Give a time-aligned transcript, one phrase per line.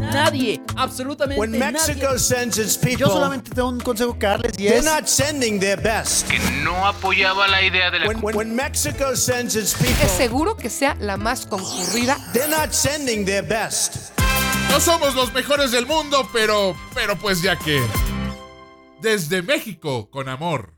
[0.00, 2.18] Nadie, absolutamente When Mexico nadie.
[2.18, 5.58] sends its Yo people, solamente tengo un consejo que darles y they're es not sending
[5.58, 6.28] their best.
[6.28, 10.12] que no apoyaba la idea de la When, when, when Mexico sends its people, Es
[10.12, 12.16] seguro que sea la más concurrida.
[12.32, 14.12] they're not sending their best.
[14.70, 17.80] No somos los mejores del mundo, pero, pero pues ya que...
[19.00, 20.75] Desde México, con amor.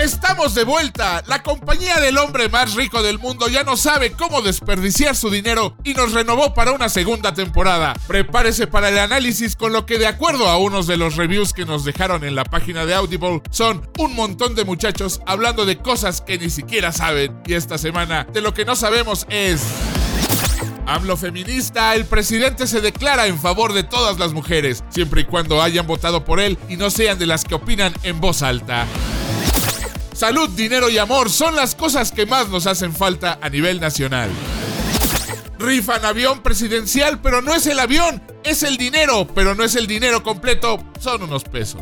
[0.00, 1.22] Estamos de vuelta.
[1.26, 5.76] La compañía del hombre más rico del mundo ya no sabe cómo desperdiciar su dinero
[5.84, 7.92] y nos renovó para una segunda temporada.
[8.06, 11.66] Prepárese para el análisis con lo que de acuerdo a unos de los reviews que
[11.66, 16.22] nos dejaron en la página de Audible son un montón de muchachos hablando de cosas
[16.22, 17.38] que ni siquiera saben.
[17.44, 19.60] Y esta semana de lo que no sabemos es...
[20.86, 25.62] AMLO feminista, el presidente se declara en favor de todas las mujeres, siempre y cuando
[25.62, 28.86] hayan votado por él y no sean de las que opinan en voz alta.
[30.20, 34.28] Salud, dinero y amor son las cosas que más nos hacen falta a nivel nacional.
[35.58, 39.86] Rifan avión presidencial, pero no es el avión, es el dinero, pero no es el
[39.86, 41.80] dinero completo, son unos pesos.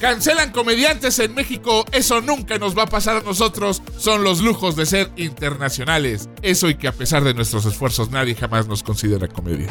[0.00, 4.74] Cancelan comediantes en México, eso nunca nos va a pasar a nosotros, son los lujos
[4.74, 6.30] de ser internacionales.
[6.40, 9.68] Eso y que a pesar de nuestros esfuerzos nadie jamás nos considera comedia.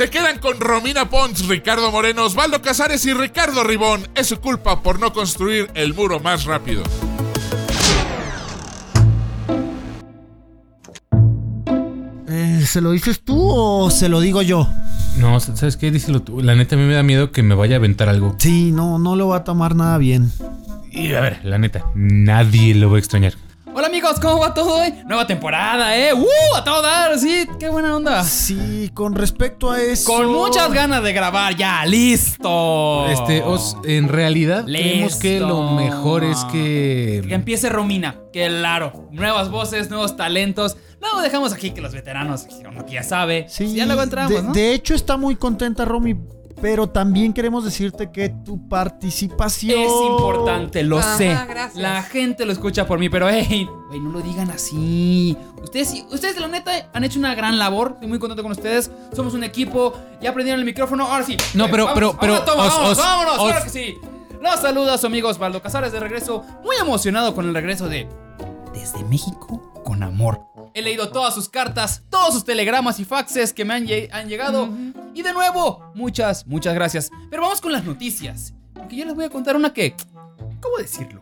[0.00, 4.08] Se quedan con Romina Pons, Ricardo Moreno, Osvaldo Casares y Ricardo Ribón.
[4.14, 6.82] Es su culpa por no construir el muro más rápido.
[12.30, 14.66] Eh, ¿Se lo dices tú o se lo digo yo?
[15.18, 15.90] No, ¿sabes qué?
[15.90, 16.40] Díselo tú.
[16.40, 18.36] La neta a mí me da miedo que me vaya a aventar algo.
[18.38, 20.32] Sí, no, no lo va a tomar nada bien.
[20.90, 23.34] Y a ver, la neta, nadie lo va a extrañar.
[23.72, 24.92] Hola amigos, ¿cómo va todo hoy?
[25.06, 26.12] Nueva temporada, ¿eh?
[26.12, 26.26] ¡Uh!
[26.56, 28.24] A todo dar, sí, qué buena onda.
[28.24, 30.12] Sí, con respecto a eso.
[30.12, 33.06] Con muchas ganas de grabar, ya, listo.
[33.08, 35.74] Este, Os, en realidad, creemos que lo Listo.
[35.76, 37.34] mejor es Que que.
[37.34, 39.08] empiece Romina, claro.
[39.12, 40.76] Nuevas voces, nuevos talentos.
[41.00, 42.46] Luego dejamos aquí que los veteranos,
[42.86, 43.46] que ya sabe.
[43.48, 44.52] Sí, ya luego entramos, de, ¿no?
[44.52, 46.16] de hecho está muy contenta Romy,
[46.60, 51.28] pero también queremos decirte que tu participación Es importante, lo Ajá, sé.
[51.48, 51.76] gracias.
[51.76, 55.36] La gente lo escucha por mí, pero hey, güey, no lo digan así.
[55.62, 57.92] Ustedes, ustedes, la neta, han hecho una gran labor.
[57.94, 58.90] Estoy muy contento con ustedes.
[59.14, 59.92] Somos un equipo.
[60.20, 61.04] Ya aprendieron el micrófono.
[61.06, 61.36] Ahora sí.
[61.54, 63.48] No, pero- vamos, pero- pero, toma, Os, vámonos, Os, vámonos, Os.
[63.50, 63.98] claro que sí.
[64.40, 66.44] Los saluda su amigo Osvaldo Casares de regreso.
[66.64, 68.08] Muy emocionado con el regreso de
[68.72, 70.46] Desde México con amor.
[70.74, 74.28] He leído todas sus cartas, todos sus telegramas y faxes que me han, lle- han
[74.28, 74.68] llegado.
[75.14, 77.10] Y de nuevo, muchas, muchas gracias.
[77.28, 78.54] Pero vamos con las noticias.
[78.74, 79.94] Porque yo les voy a contar una que...
[80.60, 81.20] ¿Cómo decirlo?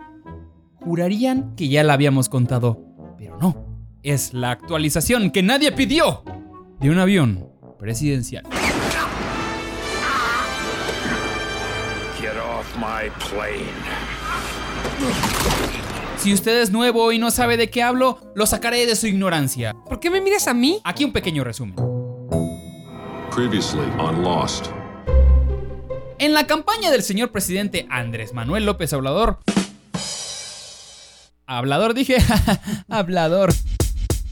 [0.81, 2.79] Jurarían que ya la habíamos contado,
[3.17, 3.67] pero no.
[4.03, 6.23] Es la actualización que nadie pidió
[6.81, 7.49] de un avión
[7.79, 8.45] presidencial.
[12.21, 13.67] Get off my plane.
[16.19, 19.75] Si usted es nuevo y no sabe de qué hablo, lo sacaré de su ignorancia.
[19.87, 20.81] ¿Por qué me miras a mí?
[20.83, 21.77] Aquí un pequeño resumen.
[23.33, 24.67] Previously on Lost.
[26.19, 29.39] En la campaña del señor presidente Andrés Manuel López Obrador.
[31.47, 32.17] Hablador, dije.
[32.89, 33.55] Hablador.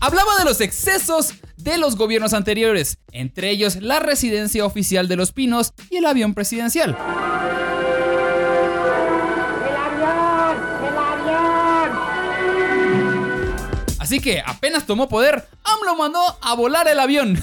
[0.01, 5.31] Hablaba de los excesos de los gobiernos anteriores, entre ellos la residencia oficial de los
[5.31, 6.97] Pinos y el avión presidencial.
[14.06, 17.37] Así que apenas tomó poder, AMLO mandó a volar el avión.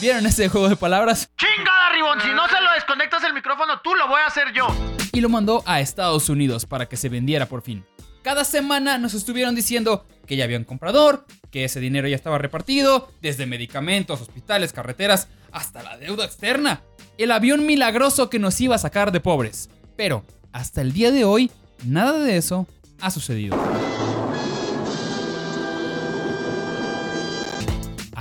[0.00, 1.30] ¿Vieron ese juego de palabras?
[1.36, 2.20] ¡Chingada, Ribón!
[2.20, 4.68] Si no se lo desconectas el micrófono, tú lo voy a hacer yo.
[5.12, 7.84] y lo mandó a Estados Unidos para que se vendiera por fin.
[8.22, 12.38] Cada semana nos estuvieron diciendo que ya había un comprador, que ese dinero ya estaba
[12.38, 16.82] repartido, desde medicamentos, hospitales, carreteras, hasta la deuda externa.
[17.18, 19.70] El avión milagroso que nos iba a sacar de pobres.
[19.96, 21.50] Pero, hasta el día de hoy,
[21.84, 22.68] nada de eso
[23.00, 23.58] ha sucedido.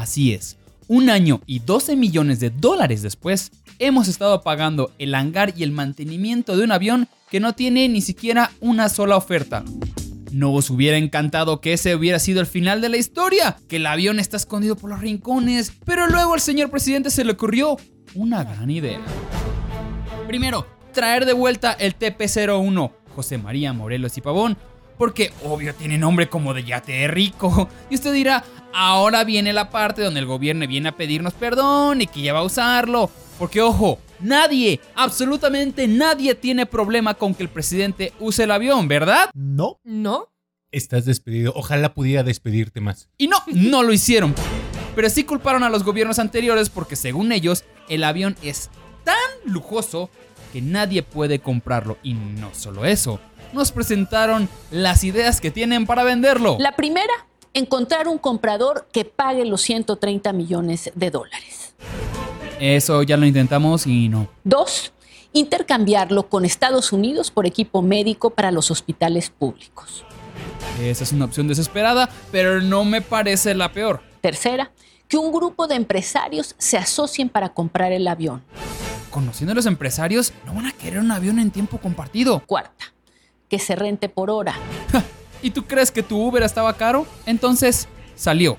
[0.07, 0.55] Así es,
[0.87, 5.73] un año y 12 millones de dólares después, hemos estado pagando el hangar y el
[5.73, 9.65] mantenimiento de un avión que no tiene ni siquiera una sola oferta.
[10.31, 13.57] ¿No os hubiera encantado que ese hubiera sido el final de la historia?
[13.67, 17.33] Que el avión está escondido por los rincones, pero luego al señor presidente se le
[17.33, 17.75] ocurrió
[18.15, 19.01] una gran idea.
[20.25, 24.57] Primero, traer de vuelta el TP-01, José María Morelos y Pavón,
[24.97, 27.69] porque obvio tiene nombre como de yate rico.
[27.89, 32.07] Y usted dirá, ahora viene la parte donde el gobierno viene a pedirnos perdón y
[32.07, 33.09] que ya va a usarlo.
[33.37, 39.29] Porque ojo, nadie, absolutamente nadie tiene problema con que el presidente use el avión, ¿verdad?
[39.33, 39.79] No.
[39.83, 40.29] ¿No?
[40.71, 41.53] Estás despedido.
[41.55, 43.09] Ojalá pudiera despedirte más.
[43.17, 44.33] Y no, no lo hicieron.
[44.95, 48.69] pero sí culparon a los gobiernos anteriores porque según ellos el avión es
[49.03, 49.15] tan
[49.45, 50.09] lujoso
[50.51, 51.97] que nadie puede comprarlo.
[52.03, 53.19] Y no solo eso,
[53.53, 56.57] nos presentaron las ideas que tienen para venderlo.
[56.59, 57.13] La primera,
[57.53, 61.75] encontrar un comprador que pague los 130 millones de dólares.
[62.59, 64.27] Eso ya lo intentamos y no.
[64.43, 64.93] Dos,
[65.33, 70.03] intercambiarlo con Estados Unidos por equipo médico para los hospitales públicos.
[70.81, 74.01] Esa es una opción desesperada, pero no me parece la peor.
[74.21, 74.71] Tercera,
[75.07, 78.43] que un grupo de empresarios se asocien para comprar el avión.
[79.09, 82.43] Conociendo a los empresarios, no van a querer un avión en tiempo compartido.
[82.45, 82.93] Cuarta,
[83.49, 84.55] que se rente por hora.
[85.41, 87.05] ¿Y tú crees que tu Uber estaba caro?
[87.25, 88.57] Entonces salió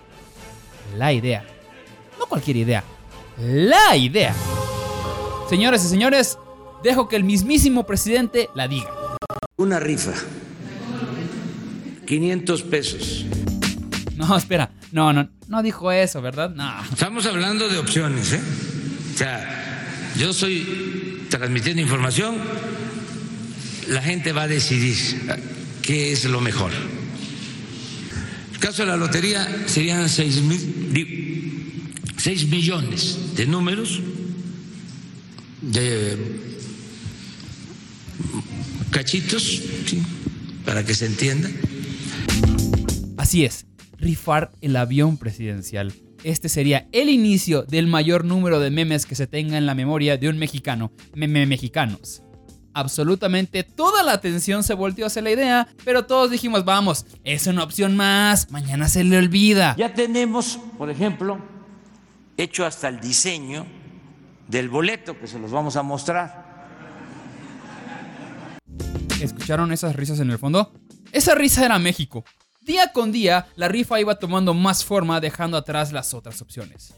[0.96, 1.44] la idea.
[2.19, 2.85] No cualquier idea.
[3.38, 4.35] La idea.
[5.49, 6.38] Señores y señores,
[6.82, 8.90] dejo que el mismísimo presidente la diga.
[9.56, 10.12] Una rifa.
[12.06, 13.26] 500 pesos.
[14.17, 14.70] No, espera.
[14.93, 16.50] No, no, no dijo eso, ¿verdad?
[16.50, 16.70] No.
[16.90, 18.40] Estamos hablando de opciones, ¿eh?
[19.14, 19.85] O sea,
[20.17, 22.37] yo estoy transmitiendo información,
[23.88, 24.96] la gente va a decidir
[25.82, 26.70] qué es lo mejor.
[28.52, 34.00] El caso de la lotería serían 6 mil, 6 millones de números
[35.62, 36.17] de
[38.90, 39.62] cachitos,
[40.64, 41.49] para que se entienda.
[43.17, 43.67] Así es,
[43.99, 45.93] rifar el avión presidencial.
[46.25, 50.17] Este sería el inicio del mayor número de memes que se tenga en la memoria
[50.17, 52.23] de un mexicano, meme mexicanos.
[52.78, 57.64] Absolutamente toda la atención se volteó hacia la idea, pero todos dijimos, vamos, es una
[57.64, 59.75] opción más, mañana se le olvida.
[59.76, 61.40] Ya tenemos, por ejemplo,
[62.36, 63.66] hecho hasta el diseño
[64.46, 66.69] del boleto que se los vamos a mostrar.
[69.20, 70.72] ¿Escucharon esas risas en el fondo?
[71.10, 72.25] Esa risa era México.
[72.60, 76.94] Día con día, la rifa iba tomando más forma, dejando atrás las otras opciones.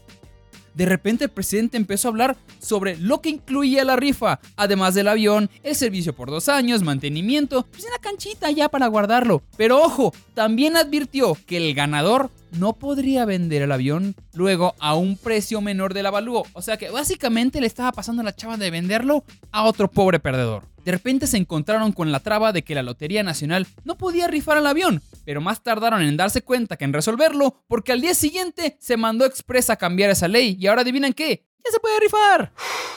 [0.73, 5.07] De repente el presidente empezó a hablar sobre lo que incluía la rifa, además del
[5.07, 9.43] avión, el servicio por dos años, mantenimiento, pues una canchita ya para guardarlo.
[9.57, 15.17] Pero ojo, también advirtió que el ganador no podría vender el avión luego a un
[15.17, 16.43] precio menor del avalúo.
[16.53, 20.63] O sea que básicamente le estaba pasando la chava de venderlo a otro pobre perdedor.
[20.83, 24.57] De repente se encontraron con la traba de que la Lotería Nacional no podía rifar
[24.57, 28.77] el avión, pero más tardaron en darse cuenta que en resolverlo porque al día siguiente
[28.79, 32.51] se mandó express a cambiar esa ley y ahora adivinan qué, ya se puede rifar.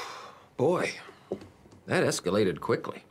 [0.57, 0.89] Boy,
[1.87, 3.03] that escalated quickly.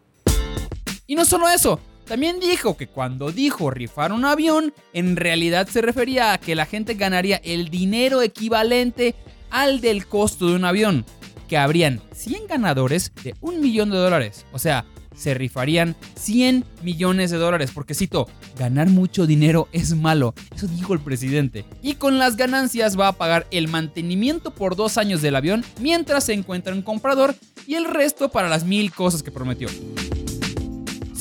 [1.05, 5.81] Y no solo eso, también dijo que cuando dijo rifar un avión, en realidad se
[5.81, 9.15] refería a que la gente ganaría el dinero equivalente
[9.49, 11.05] al del costo de un avión,
[11.47, 14.45] que habrían 100 ganadores de un millón de dólares.
[14.51, 14.85] O sea,
[15.15, 18.27] se rifarían 100 millones de dólares, porque cito,
[18.57, 21.65] ganar mucho dinero es malo, eso dijo el presidente.
[21.81, 26.25] Y con las ganancias va a pagar el mantenimiento por dos años del avión mientras
[26.25, 27.35] se encuentra un comprador
[27.67, 29.69] y el resto para las mil cosas que prometió.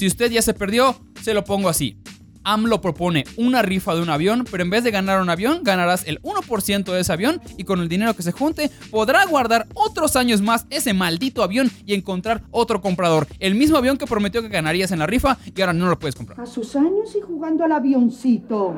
[0.02, 1.96] Si usted ya se perdió, se lo pongo así.
[2.42, 6.04] AMLO propone una rifa de un avión, pero en vez de ganar un avión, ganarás
[6.08, 10.16] el 1% de ese avión y con el dinero que se junte podrá guardar otros
[10.16, 13.28] años más ese maldito avión y encontrar otro comprador.
[13.38, 16.16] El mismo avión que prometió que ganarías en la rifa y ahora no lo puedes
[16.16, 16.40] comprar.
[16.40, 18.74] A sus años y jugando al avioncito.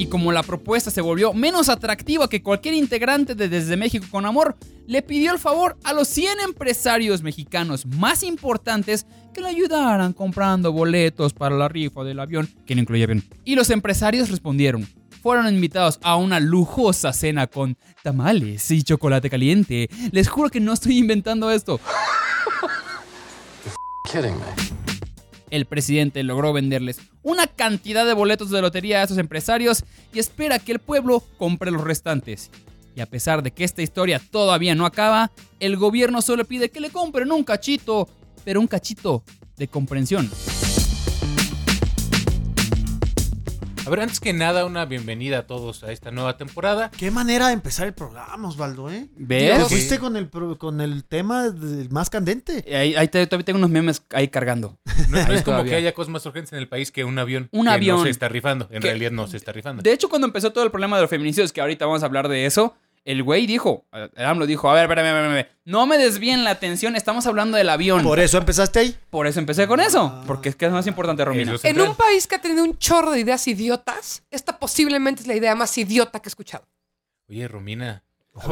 [0.00, 4.24] Y como la propuesta se volvió menos atractiva que cualquier integrante de Desde México con
[4.24, 9.04] Amor, le pidió el favor a los 100 empresarios mexicanos más importantes
[9.34, 13.22] que le ayudaran comprando boletos para la rifa del avión, que no incluye avión.
[13.44, 14.88] Y los empresarios respondieron.
[15.22, 19.90] Fueron invitados a una lujosa cena con tamales y chocolate caliente.
[20.12, 21.78] Les juro que no estoy inventando esto.
[25.50, 30.58] El presidente logró venderles una cantidad de boletos de lotería a estos empresarios y espera
[30.58, 32.50] que el pueblo compre los restantes.
[32.94, 36.80] Y a pesar de que esta historia todavía no acaba, el gobierno solo pide que
[36.80, 38.08] le compren un cachito,
[38.44, 39.22] pero un cachito
[39.56, 40.30] de comprensión.
[43.86, 46.90] A ver, antes que nada, una bienvenida a todos a esta nueva temporada.
[46.96, 49.08] Qué manera de empezar el programa, Osvaldo, ¿eh?
[49.16, 49.58] ¿Ves?
[49.58, 52.62] Te fuiste con el, pro- con el tema del más candente.
[52.76, 54.78] Ahí, ahí te- todavía tengo unos memes ahí cargando.
[55.08, 55.70] No, no Ahí es como todavía.
[55.72, 57.48] que haya cosas más urgentes en el país que un avión.
[57.52, 57.96] Un que avión.
[57.98, 58.68] no se está rifando.
[58.70, 59.82] En Que- realidad no se está rifando.
[59.82, 62.28] De hecho, cuando empezó todo el problema de los feminicidios, que ahorita vamos a hablar
[62.28, 65.98] de eso, el güey dijo, el AMLO dijo, a ver, espérame, espérame, espérame, no me
[65.98, 68.02] desvíen la atención, estamos hablando del avión.
[68.02, 68.96] Por eso empezaste ahí.
[69.10, 71.54] Por eso empecé con eso, porque es que es más importante, Romina.
[71.62, 75.34] En un país que ha tenido un chorro de ideas idiotas, esta posiblemente es la
[75.34, 76.66] idea más idiota que he escuchado.
[77.28, 78.02] Oye, Romina.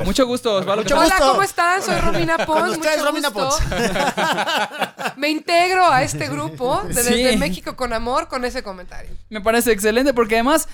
[0.05, 0.83] Mucho gusto, Osvaldo.
[0.83, 1.07] Mucho ¿qué tal?
[1.07, 1.33] Hola, gusto.
[1.33, 1.83] ¿cómo están?
[1.83, 2.71] Soy Romina Pons.
[2.71, 3.49] Ustedes, mucho Romina gusto.
[3.49, 5.17] Pons.
[5.17, 7.15] Me integro a este grupo de Sí.
[7.15, 9.11] Desde México con Amor con ese comentario.
[9.31, 10.69] Me parece excelente porque además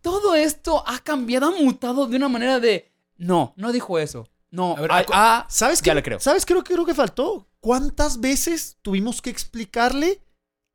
[0.00, 2.90] todo esto ha cambiado, ha mutado de una manera de.
[3.18, 4.26] No, no dijo eso.
[4.50, 4.90] No, A ver,
[5.48, 5.96] ¿Sabes ya qué?
[5.96, 6.20] le creo.
[6.20, 7.48] ¿Sabes qué creo, creo que faltó?
[7.60, 10.22] ¿Cuántas veces tuvimos que explicarle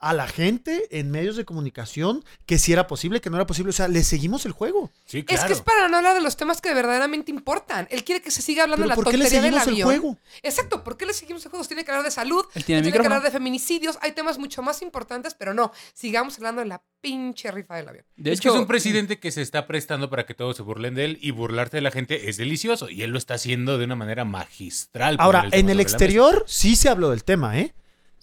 [0.03, 3.69] a la gente en medios de comunicación que si era posible, que no era posible?
[3.69, 4.91] O sea, le seguimos el juego.
[5.05, 5.47] Sí, Es claro.
[5.47, 7.87] que es para no hablar de los temas que verdaderamente importan.
[7.89, 9.67] Él quiere que se siga hablando de ¿Pero la por qué le tontería del seguimos
[9.67, 9.85] el avión.
[10.01, 10.17] juego?
[10.43, 11.65] Exacto, ¿por qué le seguimos el juego?
[11.65, 14.61] Tiene que hablar de salud, Él tiene tiene que hablar de feminicidios, hay temas mucho
[14.61, 18.05] más importantes, pero no, sigamos hablando de la pinche rifa del avión.
[18.15, 20.95] De es que es un presidente que se está prestando para que todos se burlen
[20.95, 23.85] de él y burlarte de la gente es delicioso y él lo está haciendo de
[23.85, 25.17] una manera magistral.
[25.19, 27.73] Ahora, en el exterior sí se habló del tema, ¿eh?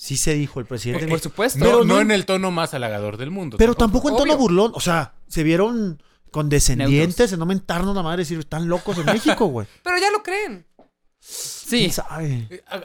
[0.03, 1.07] Sí se dijo el presidente.
[1.07, 1.59] Por supuesto.
[1.59, 3.59] No, Pero no no- en el tono más halagador del mundo.
[3.59, 4.39] Pero tampoco en tono Obvio.
[4.39, 4.73] burlón.
[4.75, 9.05] O sea, se vieron condescendientes de no mentarnos la madre y decir, están locos en
[9.05, 9.67] México, güey.
[9.83, 10.65] Pero ya lo creen.
[11.71, 11.91] Sí.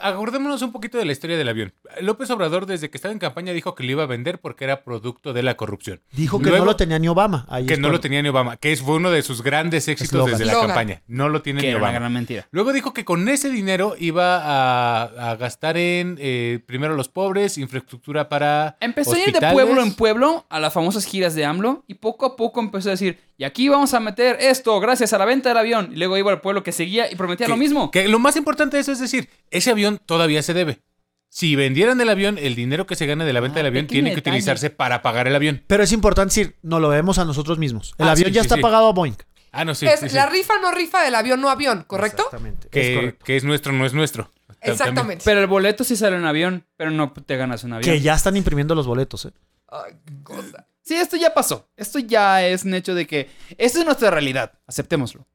[0.02, 1.74] Acordémonos un poquito de la historia del avión.
[2.02, 4.84] López Obrador, desde que estaba en campaña, dijo que lo iba a vender porque era
[4.84, 6.02] producto de la corrupción.
[6.12, 7.46] Dijo que Luego- no lo tenía ni Obama.
[7.50, 10.26] Ahí Que no lo tenía ni Obama, que es, fue uno de sus grandes éxitos
[10.26, 11.02] desde la campaña.
[11.08, 12.00] No lo tiene Que ni era una Obama.
[12.00, 12.48] gran mentira.
[12.52, 17.58] Luego dijo que con ese dinero iba a, a gastar en eh, primero los pobres,
[17.58, 18.78] infraestructura para.
[18.80, 22.26] Empezó a ir de pueblo en pueblo a las famosas giras de AMLO y poco
[22.26, 25.50] a poco empezó a decir, y aquí vamos a meter esto gracias a la venta
[25.50, 25.90] del avión.
[25.92, 27.92] Y luego iba al pueblo que seguía y prometía Que- lo mismo.
[27.92, 30.82] Que lo más importante de eso es decir, ese avión todavía se debe.
[31.30, 33.88] Si vendieran el avión, el dinero que se gane de la venta Ah, del avión
[33.88, 34.36] tiene que detalle.
[34.36, 35.64] utilizarse para pagar el avión.
[35.68, 37.94] Pero es importante decir, no lo vemos a nosotros mismos.
[37.98, 38.62] El Ah, avión sí, ya sí, está sí.
[38.62, 39.16] pagado a Boeing.
[39.52, 39.86] Ah, no, sí.
[39.86, 40.16] es sí, sí.
[40.16, 42.24] la rifa no rifa del avión no avión, ¿correcto?
[42.24, 42.68] Exactamente.
[42.68, 43.26] es Que, correcto.
[43.26, 44.32] que es nuestro, no es nuestro.
[44.62, 45.24] Exactamente.
[45.26, 47.90] Pero el boleto sí sale en avión, pero no te ganas un avión.
[47.94, 49.32] Que ya están imprimiendo los boletos, ¿eh?
[49.70, 50.68] Ay, qué cosa.
[50.82, 51.70] Sí, esto ya pasó.
[51.76, 54.54] Esto ya es un hecho de que esta es nuestra realidad.
[54.68, 55.28] Aceptémoslo.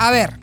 [0.00, 0.40] A ver,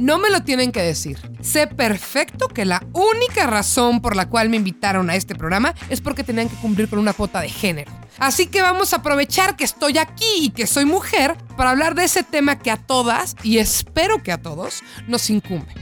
[0.00, 1.16] no me lo tienen que decir.
[1.40, 6.00] Sé perfecto que la única razón por la cual me invitaron a este programa es
[6.00, 7.92] porque tenían que cumplir con una cuota de género.
[8.18, 12.02] Así que vamos a aprovechar que estoy aquí y que soy mujer para hablar de
[12.02, 15.72] ese tema que a todas, y espero que a todos, nos incumbe.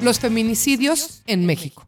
[0.00, 1.86] Los feminicidios en México.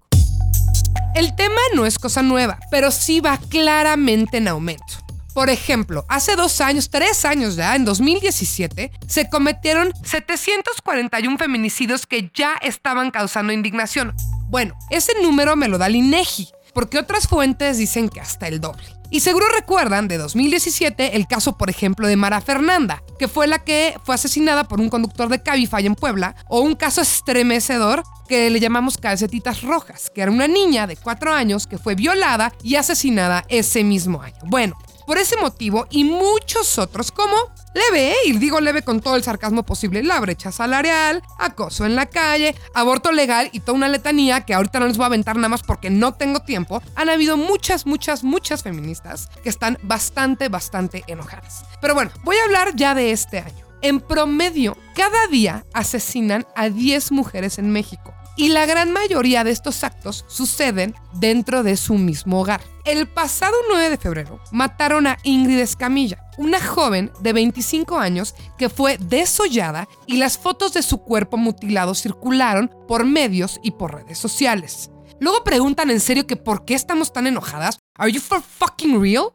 [1.17, 5.08] El tema no es cosa nueva, pero sí va claramente en aumento.
[5.35, 12.31] Por ejemplo, hace dos años, tres años ya, en 2017, se cometieron 741 feminicidios que
[12.35, 14.15] ya estaban causando indignación.
[14.49, 18.61] Bueno, ese número me lo da el INEGI, porque otras fuentes dicen que hasta el
[18.61, 18.85] doble.
[19.11, 23.59] Y seguro recuerdan de 2017 el caso, por ejemplo, de Mara Fernanda, que fue la
[23.61, 28.51] que fue asesinada por un conductor de Cabify en Puebla, o un caso estremecedor que
[28.51, 32.75] le llamamos calcetitas rojas, que era una niña de 4 años que fue violada y
[32.75, 34.37] asesinada ese mismo año.
[34.45, 34.77] Bueno,
[35.09, 37.35] por ese motivo y muchos otros como
[37.73, 38.17] leve, ¿eh?
[38.27, 42.55] y digo leve con todo el sarcasmo posible, la brecha salarial, acoso en la calle,
[42.75, 45.63] aborto legal y toda una letanía que ahorita no les voy a aventar nada más
[45.63, 51.65] porque no tengo tiempo, han habido muchas, muchas, muchas feministas que están bastante, bastante enojadas.
[51.81, 53.65] Pero bueno, voy a hablar ya de este año.
[53.81, 58.13] En promedio, cada día asesinan a 10 mujeres en México.
[58.39, 62.61] Y la gran mayoría de estos actos suceden dentro de su mismo hogar.
[62.85, 68.69] El pasado 9 de febrero mataron a Ingrid Escamilla, una joven de 25 años que
[68.69, 74.19] fue desollada y las fotos de su cuerpo mutilado circularon por medios y por redes
[74.19, 74.93] sociales.
[75.19, 77.81] Luego preguntan en serio que por qué estamos tan enojadas.
[77.97, 79.35] ¿Are you for fucking real?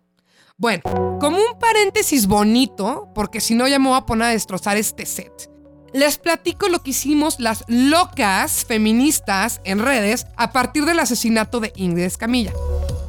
[0.58, 0.82] Bueno,
[1.20, 5.06] como un paréntesis bonito, porque si no ya me voy a poner a destrozar este
[5.06, 5.53] set.
[5.94, 11.72] Les platico lo que hicimos las locas feministas en redes a partir del asesinato de
[11.76, 12.52] Ingrid Escamilla.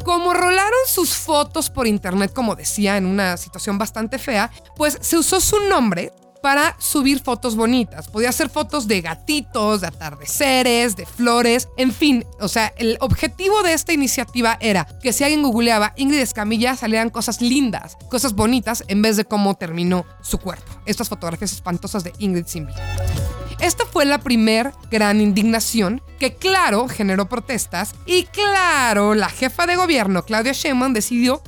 [0.04, 5.16] Como rolaron sus fotos por internet, como decía, en una situación bastante fea, pues se
[5.16, 6.12] usó su nombre
[6.44, 8.08] para subir fotos bonitas.
[8.08, 12.26] Podía hacer fotos de gatitos, de atardeceres, de flores, en fin.
[12.38, 17.08] O sea, el objetivo de esta iniciativa era que si alguien googleaba Ingrid Escamilla salieran
[17.08, 20.70] cosas lindas, cosas bonitas, en vez de cómo terminó su cuerpo.
[20.84, 22.68] Estas fotografías espantosas de Ingrid sin.
[23.58, 29.76] Esta fue la primer gran indignación que, claro, generó protestas y, claro, la jefa de
[29.76, 31.42] gobierno, Claudia Sheinbaum, decidió,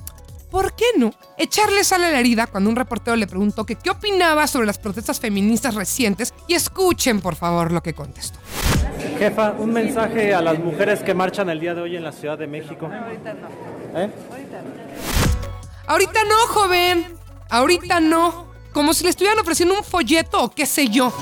[0.56, 3.90] ¿por qué no?, echarle sal a la herida cuando un reportero le preguntó que qué
[3.90, 8.38] opinaba sobre las protestas feministas recientes y escuchen, por favor, lo que contestó.
[9.18, 12.38] Jefa, un mensaje a las mujeres que marchan el día de hoy en la Ciudad
[12.38, 12.88] de México.
[13.94, 14.10] ¿Eh?
[15.86, 17.06] Ahorita no, joven.
[17.50, 18.46] Ahorita no.
[18.72, 21.12] Como si le estuvieran ofreciendo un folleto o qué sé yo.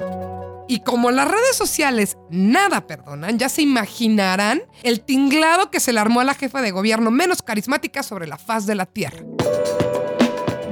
[0.66, 6.00] Y como las redes sociales nada perdonan, ya se imaginarán el tinglado que se le
[6.00, 9.22] armó a la jefa de gobierno menos carismática sobre la faz de la tierra.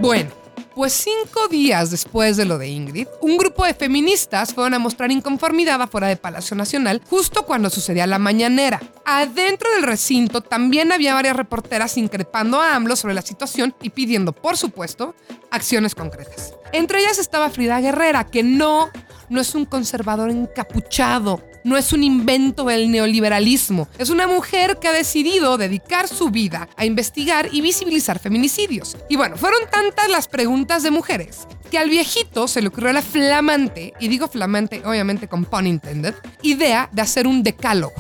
[0.01, 0.31] Bueno,
[0.75, 5.11] Pues cinco días después de lo de Ingrid, un grupo de feministas fueron a mostrar
[5.11, 8.81] inconformidad afuera de Palacio Nacional justo cuando sucedía la mañanera.
[9.05, 14.33] Adentro del recinto también había varias reporteras increpando a AMLO sobre la situación y pidiendo,
[14.33, 15.15] por supuesto,
[15.51, 16.55] acciones concretas.
[16.73, 18.89] Entre ellas estaba Frida Guerrera, que no,
[19.33, 23.89] no es un conservador encapuchado, no es un invento del neoliberalismo.
[23.99, 28.97] Es una mujer que ha decidido dedicar su vida a investigar y visibilizar feminicidios.
[29.09, 33.01] Y bueno, fueron tantas las preguntas de mujeres que al viejito se le ocurrió la
[33.01, 37.95] flamante, y digo flamante obviamente con pun intended, idea de hacer un decálogo.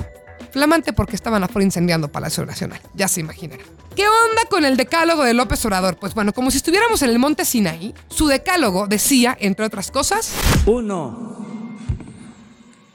[0.50, 3.81] Flamante porque estaban afuera incendiando Palacio Nacional, ya se imaginarán.
[3.94, 5.98] ¿Qué onda con el decálogo de López Obrador?
[5.98, 10.34] Pues bueno, como si estuviéramos en el monte Sinaí, su decálogo decía, entre otras cosas,
[10.64, 11.76] Uno,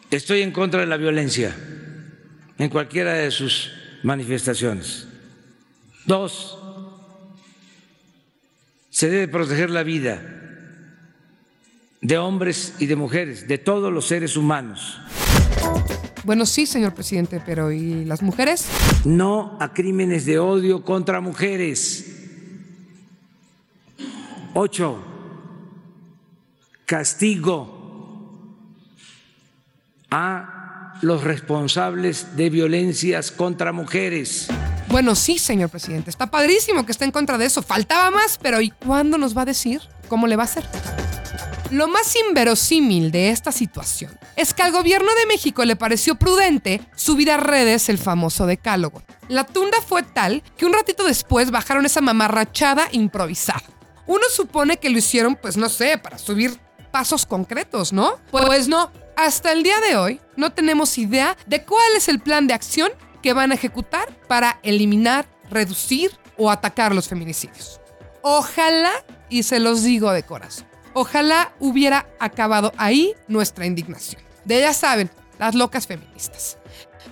[0.09, 1.55] estoy en contra de la violencia
[2.57, 5.07] en cualquiera de sus manifestaciones.
[6.05, 6.57] Dos,
[8.89, 10.19] se debe proteger la vida
[12.01, 14.99] de hombres y de mujeres, de todos los seres humanos.
[16.23, 18.67] Bueno, sí, señor presidente, pero ¿y las mujeres?
[19.05, 22.05] No a crímenes de odio contra mujeres.
[24.53, 24.97] Ocho,
[26.85, 27.77] castigo
[30.11, 34.47] a los responsables de violencias contra mujeres.
[34.89, 37.61] Bueno, sí, señor presidente, está padrísimo que esté en contra de eso.
[37.61, 40.65] Faltaba más, pero ¿y cuándo nos va a decir cómo le va a hacer?
[41.71, 46.81] Lo más inverosímil de esta situación es que al gobierno de México le pareció prudente
[46.95, 49.03] subir a redes el famoso decálogo.
[49.27, 53.63] La tunda fue tal que un ratito después bajaron esa mamarrachada improvisada.
[54.05, 56.57] Uno supone que lo hicieron, pues no sé, para subir
[56.91, 58.17] pasos concretos, ¿no?
[58.31, 58.91] Pues no.
[59.17, 62.91] Hasta el día de hoy no tenemos idea de cuál es el plan de acción
[63.21, 67.81] que van a ejecutar para eliminar, reducir o atacar los feminicidios.
[68.21, 68.91] Ojalá,
[69.29, 70.66] y se los digo de corazón,
[70.97, 74.19] ojalá hubiera acabado ahí nuestra indignación.
[74.45, 76.57] De ya saben, las locas feministas.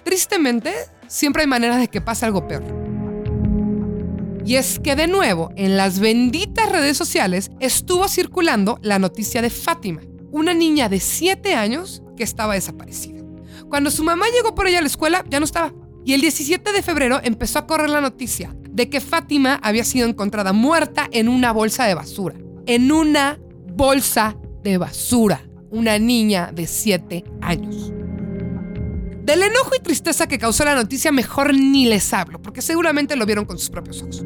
[0.04, 0.74] Tristemente,
[1.08, 2.63] siempre hay manera de que pase algo peor.
[4.44, 9.51] Y es que de nuevo, en las benditas redes sociales estuvo circulando la noticia de
[9.51, 10.01] Fátima,
[10.32, 13.24] una niña de 7 años que estaba desaparecida.
[13.69, 15.74] Cuando su mamá llegó por ella a la escuela, ya no estaba.
[16.04, 20.08] Y el 17 de febrero empezó a correr la noticia de que Fátima había sido
[20.08, 22.36] encontrada muerta en una bolsa de basura.
[22.67, 23.39] En una
[23.75, 25.41] bolsa de basura.
[25.69, 27.91] Una niña de 7 años.
[29.23, 33.25] Del enojo y tristeza que causó la noticia, mejor ni les hablo, porque seguramente lo
[33.25, 34.23] vieron con sus propios ojos.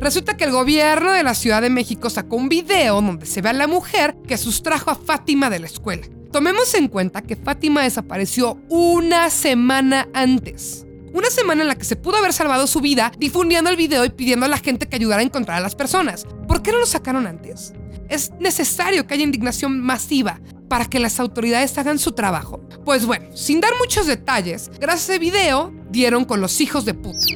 [0.00, 3.50] Resulta que el gobierno de la Ciudad de México sacó un video donde se ve
[3.50, 6.06] a la mujer que sustrajo a Fátima de la escuela.
[6.32, 10.84] Tomemos en cuenta que Fátima desapareció una semana antes.
[11.12, 14.10] Una semana en la que se pudo haber salvado su vida difundiendo el video y
[14.10, 16.26] pidiendo a la gente que ayudara a encontrar a las personas.
[16.48, 17.72] ¿Por qué no lo sacaron antes?
[18.08, 22.60] Es necesario que haya indignación masiva para que las autoridades hagan su trabajo.
[22.84, 26.94] Pues bueno, sin dar muchos detalles, gracias a ese video dieron con los hijos de
[26.94, 27.26] puta.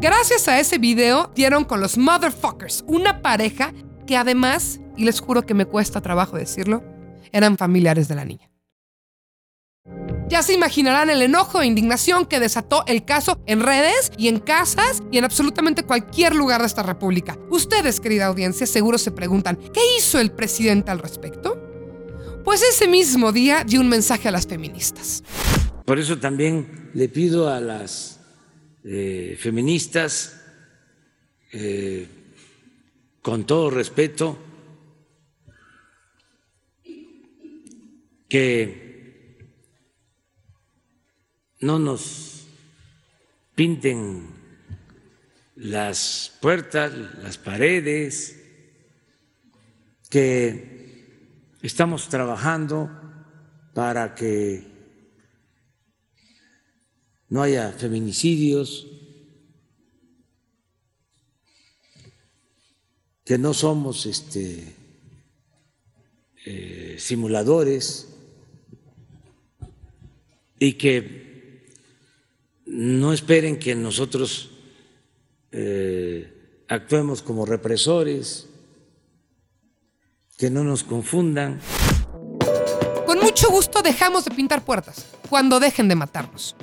[0.00, 3.72] Gracias a ese video dieron con los motherfuckers, una pareja
[4.06, 6.84] que además, y les juro que me cuesta trabajo decirlo,
[7.32, 8.47] eran familiares de la niña.
[10.28, 14.40] Ya se imaginarán el enojo e indignación que desató el caso en redes y en
[14.40, 17.38] casas y en absolutamente cualquier lugar de esta república.
[17.48, 21.58] Ustedes, querida audiencia, seguro se preguntan, ¿qué hizo el presidente al respecto?
[22.44, 25.24] Pues ese mismo día dio un mensaje a las feministas.
[25.86, 28.20] Por eso también le pido a las
[28.84, 30.42] eh, feministas,
[31.52, 32.06] eh,
[33.22, 34.38] con todo respeto,
[38.28, 38.87] que
[41.60, 42.46] no nos
[43.54, 44.28] pinten
[45.56, 46.92] las puertas,
[47.22, 48.38] las paredes,
[50.08, 51.04] que
[51.60, 52.90] estamos trabajando
[53.74, 54.64] para que
[57.28, 58.86] no haya feminicidios,
[63.24, 64.74] que no somos este,
[66.46, 68.08] eh, simuladores
[70.58, 71.27] y que
[72.68, 74.50] no esperen que nosotros
[75.52, 78.46] eh, actuemos como represores,
[80.36, 81.60] que no nos confundan.
[83.06, 86.54] Con mucho gusto dejamos de pintar puertas cuando dejen de matarnos.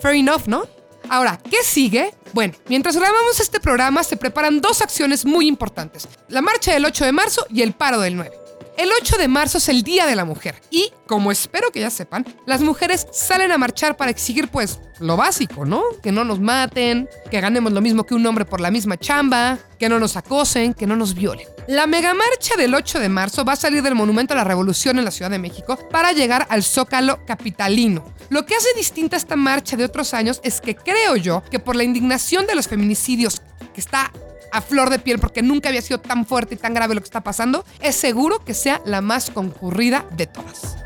[0.00, 0.66] Fair enough, ¿no?
[1.08, 2.14] Ahora, ¿qué sigue?
[2.32, 6.06] Bueno, mientras grabamos este programa se preparan dos acciones muy importantes.
[6.28, 8.39] La marcha del 8 de marzo y el paro del 9.
[8.80, 11.90] El 8 de marzo es el Día de la Mujer y, como espero que ya
[11.90, 15.82] sepan, las mujeres salen a marchar para exigir pues lo básico, ¿no?
[16.02, 19.58] Que no nos maten, que ganemos lo mismo que un hombre por la misma chamba,
[19.78, 21.46] que no nos acosen, que no nos violen.
[21.68, 25.04] La megamarcha del 8 de marzo va a salir del Monumento a la Revolución en
[25.04, 28.14] la Ciudad de México para llegar al Zócalo capitalino.
[28.30, 31.76] Lo que hace distinta esta marcha de otros años es que creo yo que por
[31.76, 33.42] la indignación de los feminicidios
[33.74, 34.10] que está
[34.52, 37.06] a flor de piel porque nunca había sido tan fuerte y tan grave lo que
[37.06, 40.76] está pasando, es seguro que sea la más concurrida de todas.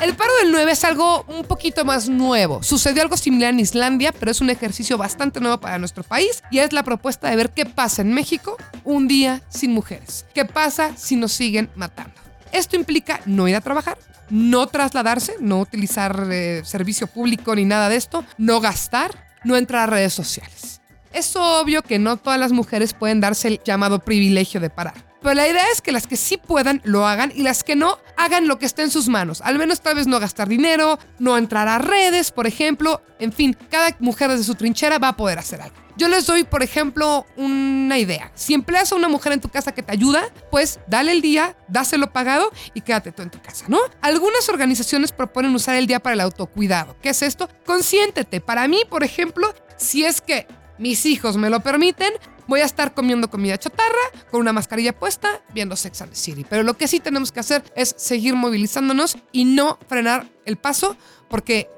[0.00, 2.62] El paro del 9 es algo un poquito más nuevo.
[2.62, 6.58] Sucedió algo similar en Islandia, pero es un ejercicio bastante nuevo para nuestro país y
[6.58, 10.26] es la propuesta de ver qué pasa en México un día sin mujeres.
[10.34, 12.14] ¿Qué pasa si nos siguen matando?
[12.52, 13.96] Esto implica no ir a trabajar,
[14.30, 19.84] no trasladarse, no utilizar eh, servicio público ni nada de esto, no gastar, no entrar
[19.84, 20.80] a redes sociales.
[21.14, 25.14] Es obvio que no todas las mujeres pueden darse el llamado privilegio de parar.
[25.22, 27.98] Pero la idea es que las que sí puedan lo hagan y las que no
[28.18, 29.40] hagan lo que esté en sus manos.
[29.40, 33.00] Al menos tal vez no gastar dinero, no entrar a redes, por ejemplo.
[33.20, 35.76] En fin, cada mujer desde su trinchera va a poder hacer algo.
[35.96, 38.32] Yo les doy, por ejemplo, una idea.
[38.34, 41.56] Si empleas a una mujer en tu casa que te ayuda, pues dale el día,
[41.68, 43.78] dáselo pagado y quédate tú en tu casa, ¿no?
[44.02, 46.96] Algunas organizaciones proponen usar el día para el autocuidado.
[47.00, 47.48] ¿Qué es esto?
[47.64, 48.40] Consiéntete.
[48.40, 52.12] Para mí, por ejemplo, si es que mis hijos me lo permiten,
[52.46, 53.94] voy a estar comiendo comida chatarra,
[54.30, 56.44] con una mascarilla puesta, viendo Sex and the City.
[56.48, 60.96] Pero lo que sí tenemos que hacer es seguir movilizándonos y no frenar el paso,
[61.28, 61.68] porque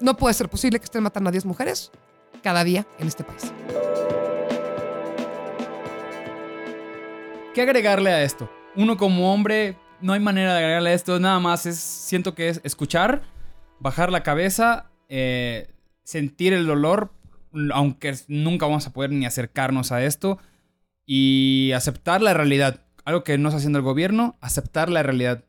[0.00, 1.90] no puede ser posible que estén matando a 10 mujeres
[2.42, 3.52] cada día en este país.
[7.54, 8.50] ¿Qué agregarle a esto?
[8.76, 12.48] Uno como hombre, no hay manera de agregarle a esto, nada más es, siento que
[12.48, 13.22] es escuchar,
[13.78, 15.70] bajar la cabeza, eh,
[16.02, 17.12] sentir el dolor,
[17.72, 20.38] aunque nunca vamos a poder ni acercarnos a esto,
[21.06, 22.80] y aceptar la realidad.
[23.04, 25.44] Algo que no está haciendo el gobierno, aceptar la realidad.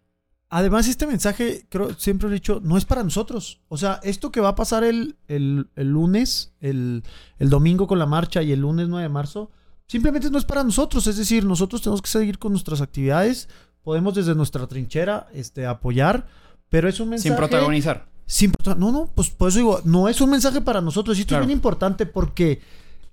[0.50, 3.62] Además, este mensaje, creo, siempre he dicho, no es para nosotros.
[3.68, 7.04] O sea, esto que va a pasar el, el, el lunes, el,
[7.39, 9.52] el, domingo con la marcha y el lunes 9 de marzo,
[9.88, 11.08] simplemente no es para nosotros.
[11.08, 13.50] Es decir, nosotros tenemos que seguir con nuestras actividades,
[13.82, 16.28] podemos desde nuestra trinchera este, apoyar,
[16.70, 17.30] pero es un mensaje...
[17.30, 18.08] Sin protagonizar.
[18.26, 21.18] Sin no, no, pues por eso digo, no es un mensaje para nosotros.
[21.18, 21.44] Y esto claro.
[21.44, 22.62] es bien importante porque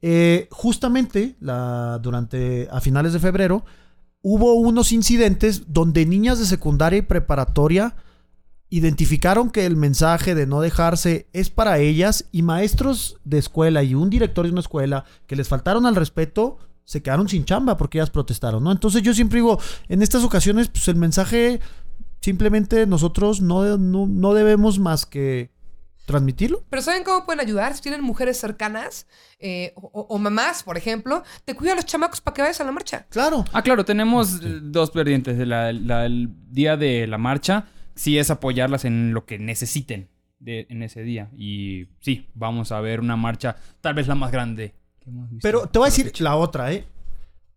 [0.01, 3.65] eh, justamente la, durante, a finales de febrero,
[4.23, 7.95] hubo unos incidentes donde niñas de secundaria y preparatoria
[8.69, 13.95] identificaron que el mensaje de no dejarse es para ellas y maestros de escuela y
[13.95, 17.99] un director de una escuela que les faltaron al respeto se quedaron sin chamba porque
[17.99, 18.73] ellas protestaron, ¿no?
[18.73, 21.61] Entonces yo siempre digo, en estas ocasiones pues el mensaje
[22.23, 25.51] simplemente nosotros no, no, no debemos más que
[26.07, 26.65] transmitirlo.
[26.71, 27.75] Pero ¿saben cómo pueden ayudar?
[27.75, 29.07] Si tienen mujeres cercanas
[29.39, 32.65] eh, o, o, mamás, por ejemplo, te cuidan a los chamacos para que vayas a
[32.65, 33.07] la marcha.
[33.11, 33.45] Claro.
[33.53, 34.59] Ah, claro, tenemos sí.
[34.63, 35.37] dos vertientes.
[35.47, 40.09] La, la, el día de la marcha, sí es apoyarlas en lo que necesiten
[40.39, 41.29] de, en ese día.
[41.37, 44.75] Y sí, vamos a ver una marcha, tal vez la más grande.
[45.41, 46.87] Pero te voy a decir la otra, ¿eh?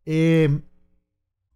[0.05, 0.59] eh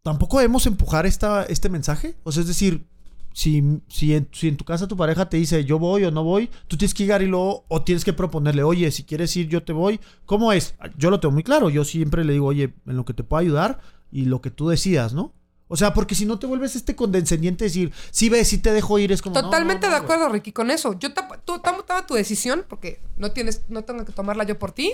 [0.01, 2.15] Tampoco debemos empujar esta, este mensaje.
[2.23, 2.87] O sea, es decir,
[3.33, 6.23] si, si, en, si, en, tu casa tu pareja te dice yo voy o no
[6.23, 9.47] voy, tú tienes que llegar y luego, o tienes que proponerle, oye, si quieres ir,
[9.47, 9.99] yo te voy.
[10.25, 10.75] ¿Cómo es?
[10.97, 11.69] Yo lo tengo muy claro.
[11.69, 13.79] Yo siempre le digo, oye, en lo que te puedo ayudar
[14.11, 15.33] y lo que tú decidas, ¿no?
[15.71, 18.97] O sea, porque si no te vuelves este condescendiente decir, si ves, si te dejo
[18.97, 19.39] ir, es como.
[19.39, 20.97] Totalmente no, no, no, de acuerdo, Ricky, con eso.
[20.97, 21.13] Yo
[21.45, 24.93] tú tomaba tu decisión, porque no tienes, no tengo que tomarla yo por ti.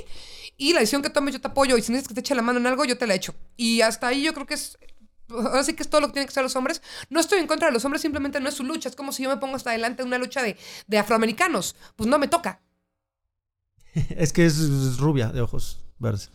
[0.58, 1.78] Y la decisión que tomes, yo te apoyo.
[1.78, 3.34] Y si necesitas que te eche la mano en algo, yo te la echo.
[3.56, 4.78] Y hasta ahí yo creo que es
[5.30, 6.82] ahora sí que es todo lo que tienen que hacer los hombres.
[7.10, 8.90] No estoy en contra de los hombres, simplemente no es su lucha.
[8.90, 10.58] Es como si yo me pongo hasta adelante en una lucha de,
[10.88, 11.76] de afroamericanos.
[11.96, 12.62] Pues no me toca.
[14.10, 16.32] es que es rubia, de ojos verdes.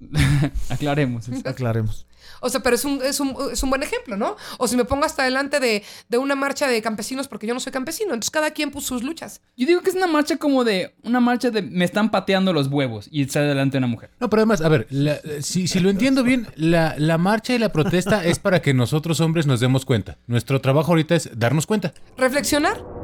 [0.68, 1.28] Aclaremos.
[1.44, 2.06] Aclaremos.
[2.40, 4.36] O sea, pero es un, es, un, es un buen ejemplo, ¿no?
[4.58, 7.60] O si me pongo hasta adelante de, de, una marcha de campesinos porque yo no
[7.60, 8.12] soy campesino.
[8.12, 9.40] Entonces cada quien puso sus luchas.
[9.56, 10.94] Yo digo que es una marcha como de.
[11.02, 11.62] Una marcha de.
[11.62, 14.10] Me están pateando los huevos y sale adelante una mujer.
[14.20, 17.58] No, pero además, a ver, la, si, si, lo entiendo bien, la, la marcha y
[17.58, 20.18] la protesta es para que nosotros hombres nos demos cuenta.
[20.26, 21.94] Nuestro trabajo ahorita es darnos cuenta.
[22.16, 22.95] Reflexionar.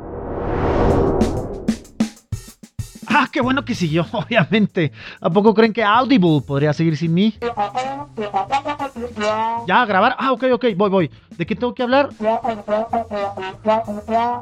[3.14, 4.92] Ah, qué bueno que siguió, obviamente.
[5.20, 7.34] ¿A poco creen que Audible podría seguir sin mí?
[9.66, 10.16] Ya, grabar.
[10.18, 11.10] Ah, ok, ok, voy, voy.
[11.36, 12.10] ¿De qué tengo que hablar?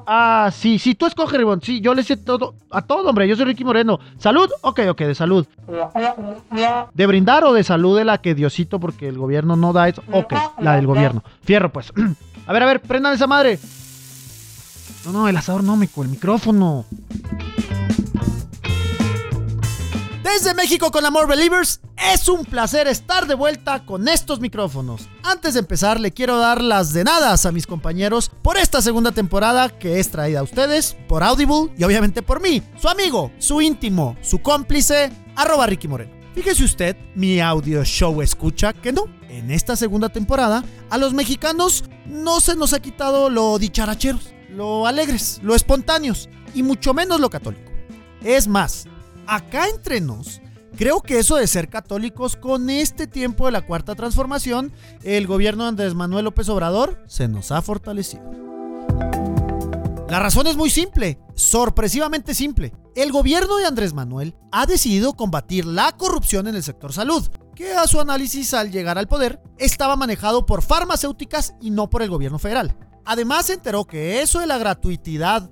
[0.06, 1.60] Ah, sí, sí, tú escoge, Ribón.
[1.62, 3.28] Sí, yo le sé todo, a todo, hombre.
[3.28, 3.98] Yo soy Ricky Moreno.
[4.18, 4.48] ¿Salud?
[4.62, 5.46] Ok, ok, de salud.
[6.94, 10.02] ¿De brindar o de salud de la que Diosito, porque el gobierno no da eso?
[10.12, 11.22] Ok, la del gobierno.
[11.42, 11.92] Fierro, pues.
[12.46, 13.60] A ver, a ver, prendan esa madre.
[15.04, 16.84] No, no, el asador no, el micrófono.
[20.22, 21.80] Desde México con Amor Believers,
[22.12, 25.08] es un placer estar de vuelta con estos micrófonos.
[25.22, 29.12] Antes de empezar, le quiero dar las de nada a mis compañeros por esta segunda
[29.12, 33.62] temporada que es traída a ustedes por Audible y obviamente por mí, su amigo, su
[33.62, 36.12] íntimo, su cómplice, arroba Ricky Moreno.
[36.34, 39.04] Fíjese usted, mi audio show escucha que no.
[39.30, 44.86] En esta segunda temporada, a los mexicanos no se nos ha quitado lo dicharacheros, lo
[44.86, 47.70] alegres, lo espontáneos y mucho menos lo católico.
[48.22, 48.86] Es más,
[49.30, 50.42] acá entre nos,
[50.76, 54.72] creo que eso de ser católicos con este tiempo de la cuarta transformación,
[55.04, 58.28] el gobierno de Andrés Manuel López Obrador se nos ha fortalecido.
[60.08, 62.72] La razón es muy simple, sorpresivamente simple.
[62.96, 67.72] El gobierno de Andrés Manuel ha decidido combatir la corrupción en el sector salud, que
[67.74, 72.10] a su análisis al llegar al poder estaba manejado por farmacéuticas y no por el
[72.10, 72.76] gobierno federal.
[73.04, 75.50] Además se enteró que eso de la gratuidad...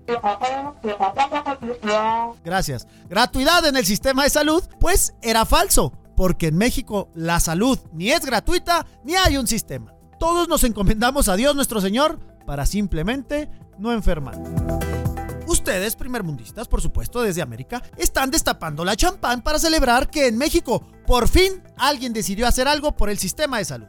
[2.45, 2.87] Gracias.
[3.09, 8.11] Gratuidad en el sistema de salud, pues era falso, porque en México la salud ni
[8.11, 9.95] es gratuita ni hay un sistema.
[10.19, 14.37] Todos nos encomendamos a Dios nuestro Señor para simplemente no enfermar.
[15.47, 20.87] Ustedes, primermundistas, por supuesto, desde América, están destapando la champán para celebrar que en México,
[21.07, 23.87] por fin, alguien decidió hacer algo por el sistema de salud.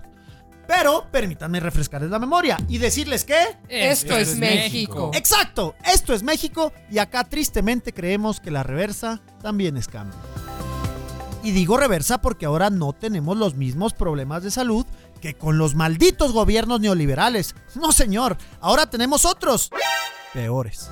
[0.69, 3.57] Pero permítanme refrescarles la memoria y decirles que...
[3.67, 5.09] Esto, es, México.
[5.15, 10.15] Exacto, esto es México y acá tristemente creemos que la reversa también es cambio.
[11.41, 14.85] Y digo reversa porque ahora no tenemos los mismos problemas de salud
[15.19, 17.55] que con los malditos gobiernos neoliberales.
[17.73, 19.71] No, señor, ahora tenemos otros
[20.35, 20.87] peores.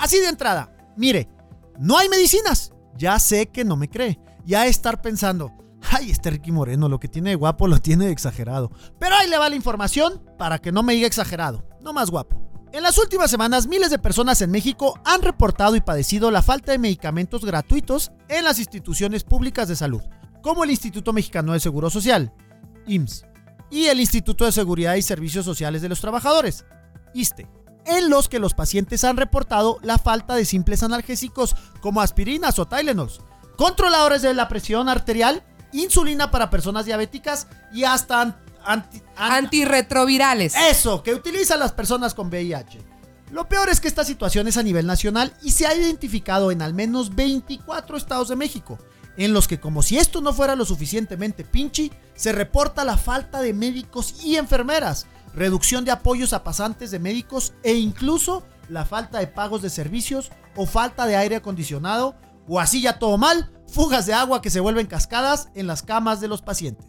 [0.00, 1.30] Así de entrada, mire,
[1.78, 2.74] no hay medicinas.
[2.94, 4.20] Ya sé que no me cree.
[4.44, 5.50] Ya estar pensando,
[5.96, 8.72] Ay, este Ricky Moreno, lo que tiene de guapo lo tiene de exagerado.
[8.98, 12.42] Pero ahí le va la información para que no me diga exagerado, no más guapo.
[12.72, 16.72] En las últimas semanas, miles de personas en México han reportado y padecido la falta
[16.72, 20.02] de medicamentos gratuitos en las instituciones públicas de salud,
[20.42, 22.32] como el Instituto Mexicano de Seguro Social,
[22.88, 23.26] IMSS,
[23.70, 26.64] y el Instituto de Seguridad y Servicios Sociales de los Trabajadores,
[27.14, 27.46] ISTE,
[27.86, 32.66] en los que los pacientes han reportado la falta de simples analgésicos como aspirinas o
[32.66, 33.20] Tylenols,
[33.56, 35.44] controladores de la presión arterial
[35.82, 38.38] insulina para personas diabéticas y hasta
[39.16, 40.54] antirretrovirales.
[40.54, 42.78] Eso, que utilizan las personas con VIH.
[43.30, 46.62] Lo peor es que esta situación es a nivel nacional y se ha identificado en
[46.62, 48.78] al menos 24 estados de México,
[49.16, 53.40] en los que como si esto no fuera lo suficientemente pinchi, se reporta la falta
[53.40, 59.18] de médicos y enfermeras, reducción de apoyos a pasantes de médicos e incluso la falta
[59.18, 62.14] de pagos de servicios o falta de aire acondicionado
[62.46, 66.20] o así ya todo mal, fugas de agua que se vuelven cascadas en las camas
[66.20, 66.86] de los pacientes.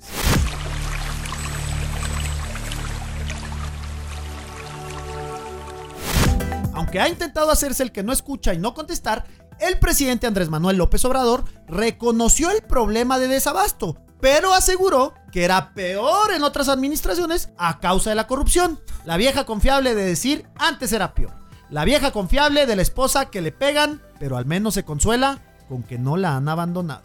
[6.73, 9.25] Aunque ha intentado hacerse el que no escucha y no contestar,
[9.59, 15.73] el presidente Andrés Manuel López Obrador reconoció el problema de desabasto, pero aseguró que era
[15.73, 18.79] peor en otras administraciones a causa de la corrupción.
[19.05, 21.33] La vieja confiable de decir antes era peor.
[21.71, 25.83] La vieja confiable de la esposa que le pegan, pero al menos se consuela con
[25.83, 27.01] que no la han abandonado.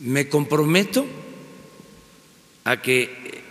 [0.00, 1.06] Me comprometo
[2.64, 3.42] a que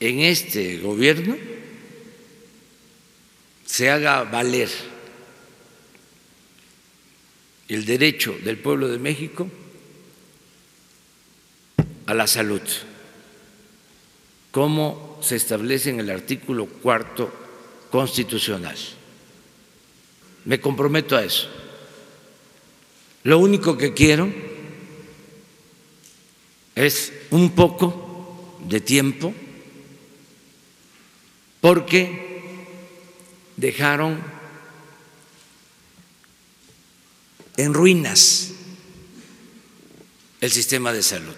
[0.00, 1.36] en este gobierno
[3.64, 4.68] se haga valer
[7.68, 9.48] el derecho del pueblo de México
[12.06, 12.62] a la salud,
[14.50, 17.30] como se establece en el artículo cuarto
[17.90, 18.76] constitucional.
[20.46, 21.48] Me comprometo a eso.
[23.28, 24.32] Lo único que quiero
[26.74, 29.34] es un poco de tiempo
[31.60, 32.64] porque
[33.54, 34.18] dejaron
[37.58, 38.52] en ruinas
[40.40, 41.36] el sistema de salud.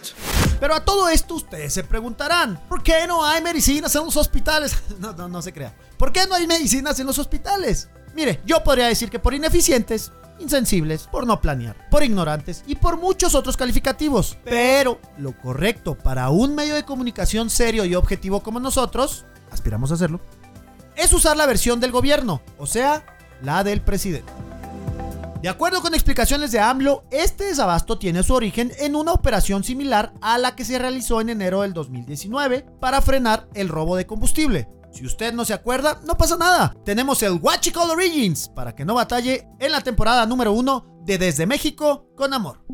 [0.61, 4.77] Pero a todo esto ustedes se preguntarán, ¿por qué no hay medicinas en los hospitales?
[5.01, 5.77] No, no, no se crea.
[5.99, 7.89] ¿Por qué no hay medicinas en los hospitales?
[8.15, 12.99] Mire, yo podría decir que por ineficientes, insensibles, por no planear, por ignorantes y por
[12.99, 14.39] muchos otros calificativos.
[14.45, 19.95] Pero lo correcto para un medio de comunicación serio y objetivo como nosotros, aspiramos a
[19.95, 20.21] hacerlo,
[20.97, 23.05] es usar la versión del gobierno, o sea,
[23.43, 24.33] la del presidente.
[25.43, 30.13] De acuerdo con explicaciones de AMLO, este desabasto tiene su origen en una operación similar
[30.21, 34.69] a la que se realizó en enero del 2019 para frenar el robo de combustible.
[34.93, 36.75] Si usted no se acuerda, no pasa nada.
[36.85, 41.47] Tenemos el Call Origins para que no batalle en la temporada número 1 de Desde
[41.47, 42.65] México con Amor.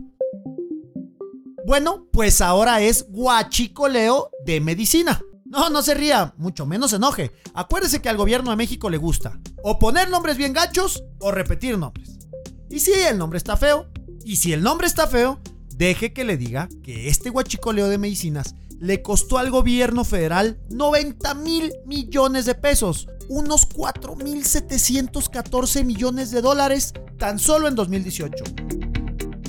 [1.67, 5.21] Bueno, pues ahora es guachicoleo de medicina.
[5.45, 7.33] No, no se ría, mucho menos se enoje.
[7.55, 11.77] Acuérdese que al gobierno de México le gusta o poner nombres bien gachos o repetir
[11.79, 12.19] nombres.
[12.71, 13.89] Y si el nombre está feo,
[14.25, 15.41] y si el nombre está feo,
[15.77, 21.35] Deje que le diga que este guachicoleo de medicinas le costó al gobierno federal 90
[21.35, 28.96] mil millones de pesos, unos 4.714 millones de dólares tan solo en 2018.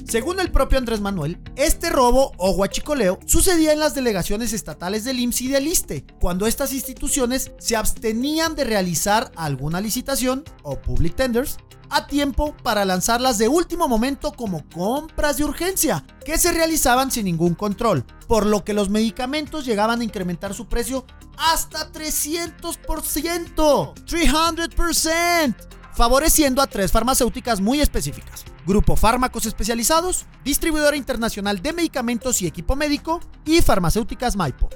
[0.08, 5.20] Según el propio Andrés Manuel, este robo o guachicoleo sucedía en las delegaciones estatales del
[5.20, 11.15] IMSS y del ISTE, cuando estas instituciones se abstenían de realizar alguna licitación o public
[11.15, 11.58] tenders
[11.89, 17.26] a tiempo para lanzarlas de último momento como compras de urgencia, que se realizaban sin
[17.26, 21.06] ningún control, por lo que los medicamentos llegaban a incrementar su precio
[21.38, 25.56] hasta 300%, 300%,
[25.98, 28.46] favoreciendo a tres farmacéuticas muy específicas.
[28.68, 34.70] Grupo Fármacos Especializados, Distribuidora Internacional de Medicamentos y Equipo Médico y Farmacéuticas Maipo.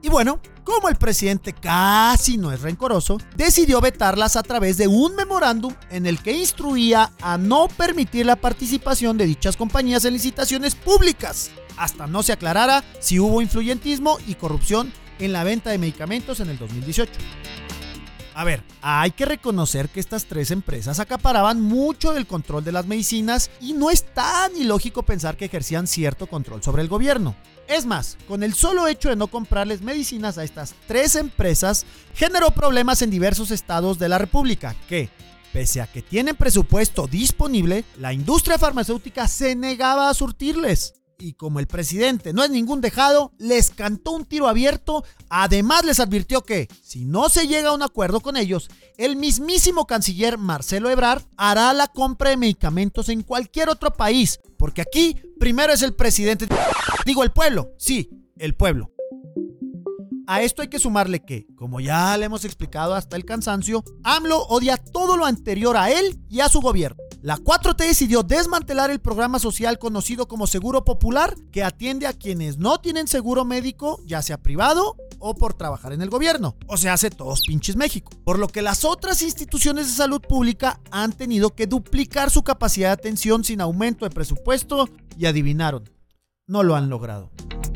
[0.00, 5.16] Y bueno, como el presidente casi no es rencoroso, decidió vetarlas a través de un
[5.16, 10.76] memorándum en el que instruía a no permitir la participación de dichas compañías en licitaciones
[10.76, 16.38] públicas, hasta no se aclarara si hubo influyentismo y corrupción en la venta de medicamentos
[16.38, 17.12] en el 2018.
[18.40, 22.86] A ver, hay que reconocer que estas tres empresas acaparaban mucho del control de las
[22.86, 27.36] medicinas y no es tan ilógico pensar que ejercían cierto control sobre el gobierno.
[27.68, 32.50] Es más, con el solo hecho de no comprarles medicinas a estas tres empresas, generó
[32.52, 35.10] problemas en diversos estados de la República que,
[35.52, 41.60] pese a que tienen presupuesto disponible, la industria farmacéutica se negaba a surtirles y como
[41.60, 45.04] el presidente no es ningún dejado, les cantó un tiro abierto.
[45.28, 49.86] Además les advirtió que, si no se llega a un acuerdo con ellos, el mismísimo
[49.86, 54.40] canciller Marcelo Ebrard hará la compra de medicamentos en cualquier otro país.
[54.56, 56.46] Porque aquí primero es el presidente.
[57.04, 57.72] Digo el pueblo.
[57.78, 58.92] Sí, el pueblo.
[60.32, 64.44] A esto hay que sumarle que, como ya le hemos explicado hasta el cansancio, AMLO
[64.44, 67.02] odia todo lo anterior a él y a su gobierno.
[67.20, 72.58] La 4T decidió desmantelar el programa social conocido como Seguro Popular, que atiende a quienes
[72.58, 76.54] no tienen seguro médico, ya sea privado o por trabajar en el gobierno.
[76.68, 78.12] O sea, hace todos pinches México.
[78.22, 82.90] Por lo que las otras instituciones de salud pública han tenido que duplicar su capacidad
[82.90, 84.88] de atención sin aumento de presupuesto
[85.18, 85.90] y adivinaron,
[86.50, 87.30] no lo han logrado.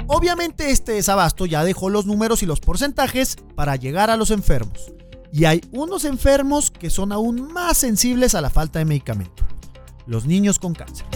[0.09, 4.93] Obviamente este desabasto ya dejó los números y los porcentajes para llegar a los enfermos.
[5.33, 9.45] Y hay unos enfermos que son aún más sensibles a la falta de medicamento.
[10.07, 11.07] Los niños con cáncer.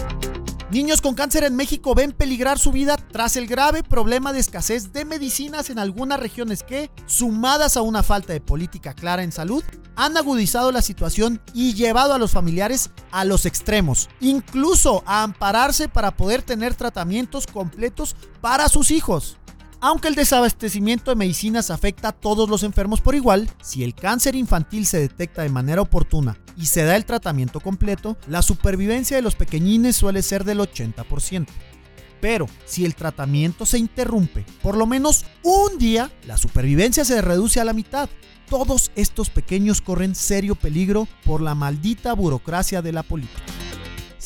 [0.71, 4.93] Niños con cáncer en México ven peligrar su vida tras el grave problema de escasez
[4.93, 9.63] de medicinas en algunas regiones que, sumadas a una falta de política clara en salud,
[9.95, 15.89] han agudizado la situación y llevado a los familiares a los extremos, incluso a ampararse
[15.89, 19.39] para poder tener tratamientos completos para sus hijos.
[19.81, 24.35] Aunque el desabastecimiento de medicinas afecta a todos los enfermos por igual, si el cáncer
[24.35, 29.23] infantil se detecta de manera oportuna y se da el tratamiento completo, la supervivencia de
[29.23, 31.47] los pequeñines suele ser del 80%.
[32.19, 37.61] Pero si el tratamiento se interrumpe por lo menos un día, la supervivencia se reduce
[37.61, 38.09] a la mitad.
[38.49, 43.43] Todos estos pequeños corren serio peligro por la maldita burocracia de la política.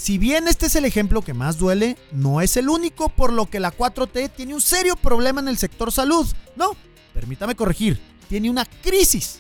[0.03, 3.45] Si bien este es el ejemplo que más duele, no es el único por lo
[3.45, 6.27] que la 4T tiene un serio problema en el sector salud.
[6.57, 6.71] No,
[7.13, 9.39] permítame corregir, tiene una crisis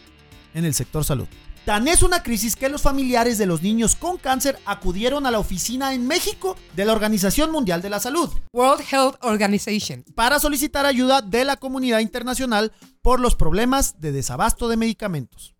[0.53, 1.27] en el sector salud.
[1.65, 5.39] Tan es una crisis que los familiares de los niños con cáncer acudieron a la
[5.39, 10.85] oficina en México de la Organización Mundial de la Salud, World Health Organization, para solicitar
[10.85, 12.71] ayuda de la comunidad internacional
[13.01, 15.55] por los problemas de desabasto de medicamentos.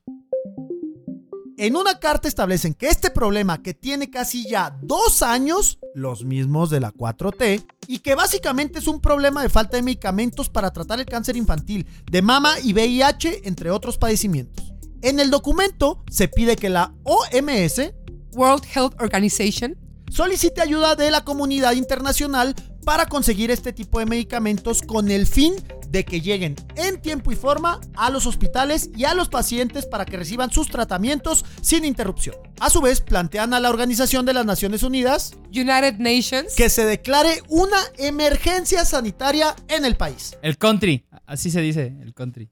[1.64, 6.70] En una carta establecen que este problema que tiene casi ya dos años, los mismos
[6.70, 11.00] de la 4T, y que básicamente es un problema de falta de medicamentos para tratar
[11.00, 14.74] el cáncer infantil, de mama y VIH, entre otros padecimientos.
[15.02, 17.94] En el documento se pide que la OMS,
[18.36, 19.78] World Health Organization,
[20.12, 25.54] solicite ayuda de la comunidad internacional para conseguir este tipo de medicamentos con el fin
[25.90, 30.06] de que lleguen en tiempo y forma a los hospitales y a los pacientes para
[30.06, 32.36] que reciban sus tratamientos sin interrupción.
[32.60, 36.86] A su vez, plantean a la Organización de las Naciones Unidas, United Nations, que se
[36.86, 40.36] declare una emergencia sanitaria en el país.
[40.42, 42.50] El country, así se dice, el country.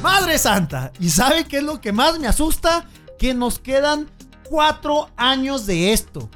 [0.00, 2.86] Madre Santa, ¿y sabe qué es lo que más me asusta?
[3.18, 4.08] Que nos quedan
[4.48, 6.28] cuatro años de esto.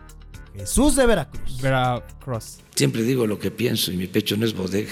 [0.56, 1.60] Jesús de Veracruz.
[1.60, 2.58] Veracruz.
[2.74, 4.90] Siempre digo lo que pienso y mi pecho no es bodega.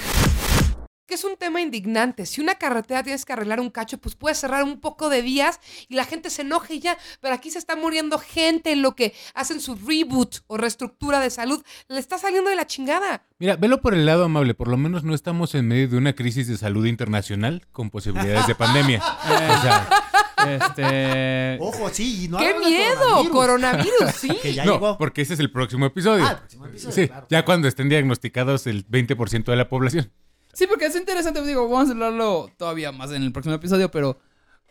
[1.06, 2.26] Que es un tema indignante.
[2.26, 5.60] Si una carretera tienes que arreglar un cacho, pues puedes cerrar un poco de vías
[5.88, 6.98] y la gente se enoje y ya.
[7.20, 11.30] Pero aquí se está muriendo gente en lo que hacen su reboot o reestructura de
[11.30, 11.62] salud.
[11.88, 13.24] Le está saliendo de la chingada.
[13.38, 14.54] Mira, velo por el lado amable.
[14.54, 18.46] Por lo menos no estamos en medio de una crisis de salud internacional con posibilidades
[18.46, 19.02] de pandemia.
[19.24, 19.88] o sea,
[20.46, 21.58] Este.
[21.60, 22.28] Ojo, sí.
[22.28, 23.30] No ¡Qué miedo!
[23.30, 24.28] Coronavirus, sí.
[24.42, 24.98] Que ya no, llegó.
[24.98, 26.24] porque ese es el próximo episodio.
[26.24, 27.26] Ah, el próximo episodio, sí, claro.
[27.30, 30.10] ya cuando estén diagnosticados el 20% de la población.
[30.52, 34.18] Sí, porque es interesante, digo, vamos a hablarlo todavía más en el próximo episodio, pero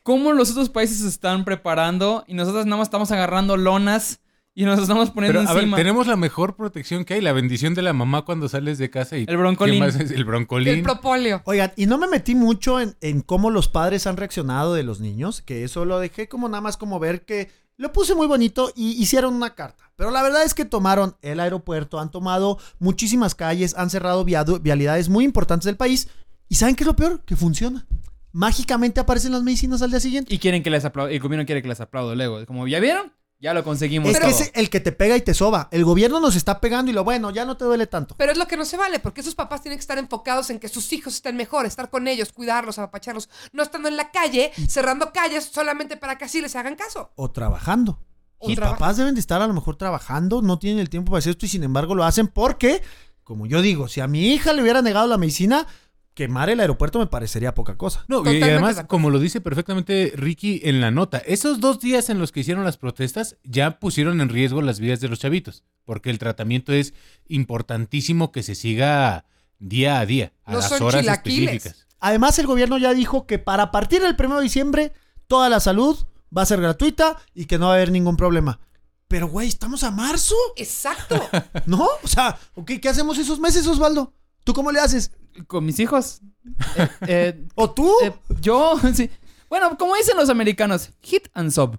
[0.02, 4.20] cómo los otros países se están preparando y nosotros nada más estamos agarrando lonas
[4.56, 5.78] y nos estamos poniendo Pero, a ver, encima.
[5.78, 9.18] tenemos la mejor protección que hay, la bendición de la mamá cuando sales de casa
[9.18, 9.26] y...
[9.28, 9.76] El broncolín.
[9.76, 10.12] ¿qué más es?
[10.12, 10.76] El broncolín.
[10.76, 11.42] El propóleo.
[11.46, 15.00] Oigan, y no me metí mucho en, en cómo los padres han reaccionado de los
[15.00, 18.72] niños, que eso lo dejé como nada más como ver que lo puse muy bonito
[18.76, 19.92] y hicieron una carta.
[19.96, 25.10] Pero la verdad es que tomaron el aeropuerto, han tomado muchísimas calles, han cerrado vialidades
[25.10, 26.08] muy importantes del país.
[26.50, 27.22] ¿Y saben qué es lo peor?
[27.26, 27.86] Que funciona.
[28.32, 30.34] Mágicamente aparecen las medicinas al día siguiente.
[30.34, 32.46] Y quieren que les aplaude, el gobierno quiere que les aplaude luego.
[32.46, 33.12] Como, ¿ya vieron?
[33.44, 34.10] Ya lo conseguimos.
[34.10, 35.68] Es que es el que te pega y te soba.
[35.72, 38.16] El gobierno nos está pegando y lo bueno, ya no te duele tanto.
[38.18, 40.60] Pero es lo que no se vale, porque esos papás tienen que estar enfocados en
[40.60, 44.54] que sus hijos estén mejor, estar con ellos, cuidarlos, apapacharlos, no estando en la calle,
[44.70, 47.12] cerrando calles solamente para que así les hagan caso.
[47.18, 48.00] O trabajando.
[48.38, 51.12] O Los traba- papás deben de estar a lo mejor trabajando, no tienen el tiempo
[51.12, 52.82] para hacer esto y sin embargo lo hacen porque,
[53.26, 55.68] como yo digo, si a mi hija le hubiera negado la medicina,
[56.14, 58.06] quemar el aeropuerto me parecería poca cosa.
[58.08, 62.10] No, y Totalmente además, como lo dice perfectamente Ricky en la nota, esos dos días
[62.10, 65.64] en los que hicieron las protestas ya pusieron en riesgo las vidas de los chavitos,
[65.86, 66.94] porque el tratamiento es
[67.28, 69.26] importantísimo que se siga
[69.60, 71.88] día a día, a No las son horas específicas.
[72.00, 74.94] Además, el gobierno ya dijo que para partir del 1 de diciembre,
[75.28, 75.98] toda la salud
[76.36, 78.60] va a ser gratuita y que no va a haber ningún problema.
[79.08, 81.22] Pero, güey, estamos a marzo, Exacto.
[81.66, 81.88] ¿no?
[82.04, 84.14] O sea, ¿qué hacemos esos meses, Osvaldo?
[84.44, 85.12] ¿Tú cómo le haces?
[85.48, 86.22] Con mis hijos.
[86.76, 87.90] Eh, eh, ¿O tú?
[88.04, 88.12] eh,
[88.42, 89.10] yo, sí.
[89.50, 91.78] Bueno, como dicen los americanos, hit and sub.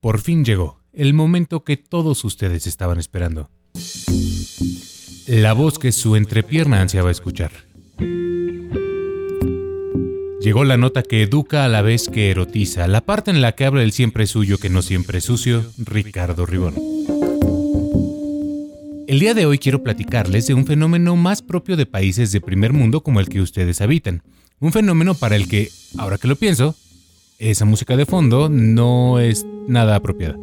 [0.00, 3.50] Por fin llegó el momento que todos ustedes estaban esperando.
[5.26, 7.52] La voz que su entrepierna ansiaba escuchar.
[10.40, 13.64] Llegó la nota que educa a la vez que erotiza, la parte en la que
[13.66, 16.74] habla el siempre suyo que no siempre sucio, Ricardo Ribón.
[19.08, 22.74] El día de hoy quiero platicarles de un fenómeno más propio de países de primer
[22.74, 24.22] mundo como el que ustedes habitan.
[24.60, 26.74] Un fenómeno para el que, ahora que lo pienso,
[27.38, 30.36] esa música de fondo no es nada apropiada.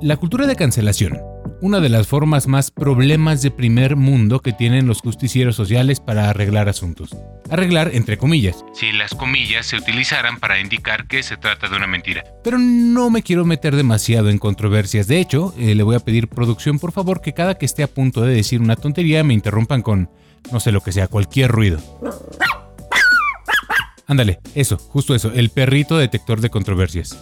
[0.00, 1.20] La cultura de cancelación,
[1.62, 6.28] una de las formas más problemas de primer mundo que tienen los justicieros sociales para
[6.28, 7.16] arreglar asuntos.
[7.50, 11.86] Arreglar entre comillas, si las comillas se utilizaran para indicar que se trata de una
[11.86, 12.24] mentira.
[12.42, 15.06] Pero no me quiero meter demasiado en controversias.
[15.06, 17.86] De hecho, eh, le voy a pedir producción por favor que cada que esté a
[17.86, 20.10] punto de decir una tontería me interrumpan con,
[20.50, 21.78] no sé lo que sea, cualquier ruido.
[24.08, 27.16] Ándale, eso, justo eso, el perrito detector de controversias.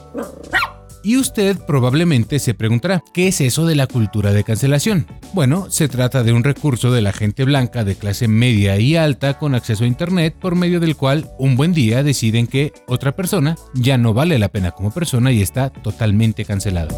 [1.03, 5.07] Y usted probablemente se preguntará, ¿qué es eso de la cultura de cancelación?
[5.33, 9.39] Bueno, se trata de un recurso de la gente blanca de clase media y alta
[9.39, 13.57] con acceso a Internet por medio del cual un buen día deciden que otra persona
[13.73, 16.95] ya no vale la pena como persona y está totalmente cancelada.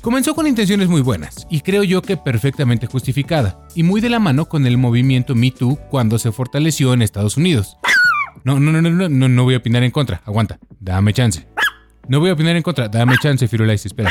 [0.00, 4.18] Comenzó con intenciones muy buenas y creo yo que perfectamente justificada, y muy de la
[4.18, 7.78] mano con el movimiento Me Too cuando se fortaleció en Estados Unidos.
[8.42, 11.46] No, no, no, no, no, no, voy a opinar en contra, aguanta, dame chance.
[12.08, 14.10] No voy a opinar en contra, dame chance, Firulais, espera.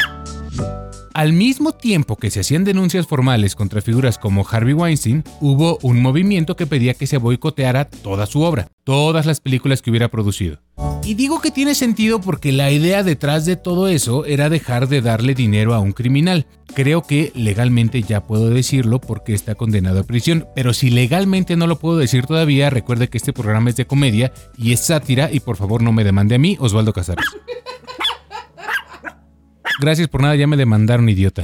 [1.13, 6.01] Al mismo tiempo que se hacían denuncias formales contra figuras como Harvey Weinstein, hubo un
[6.01, 10.57] movimiento que pedía que se boicoteara toda su obra, todas las películas que hubiera producido.
[11.03, 15.01] Y digo que tiene sentido porque la idea detrás de todo eso era dejar de
[15.01, 16.47] darle dinero a un criminal.
[16.73, 21.67] Creo que legalmente ya puedo decirlo porque está condenado a prisión, pero si legalmente no
[21.67, 25.41] lo puedo decir todavía, recuerde que este programa es de comedia y es sátira y
[25.41, 27.25] por favor no me demande a mí, Osvaldo Casares.
[29.79, 31.43] Gracias por nada, ya me demandaron idiota.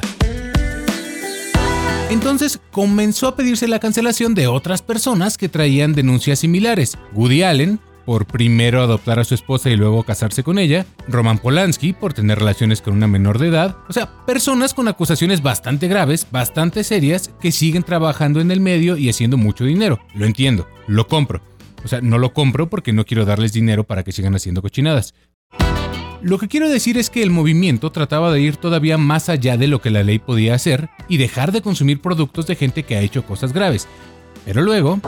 [2.10, 6.98] Entonces comenzó a pedirse la cancelación de otras personas que traían denuncias similares.
[7.14, 11.94] Woody Allen, por primero adoptar a su esposa y luego casarse con ella, Roman Polanski
[11.94, 16.26] por tener relaciones con una menor de edad, o sea, personas con acusaciones bastante graves,
[16.32, 20.00] bastante serias, que siguen trabajando en el medio y haciendo mucho dinero.
[20.16, 21.44] Lo entiendo, lo compro.
[21.86, 25.14] O sea, no lo compro porque no quiero darles dinero para que sigan haciendo cochinadas.
[26.22, 29.68] Lo que quiero decir es que el movimiento trataba de ir todavía más allá de
[29.68, 33.02] lo que la ley podía hacer y dejar de consumir productos de gente que ha
[33.02, 33.88] hecho cosas graves.
[34.46, 35.00] Pero luego...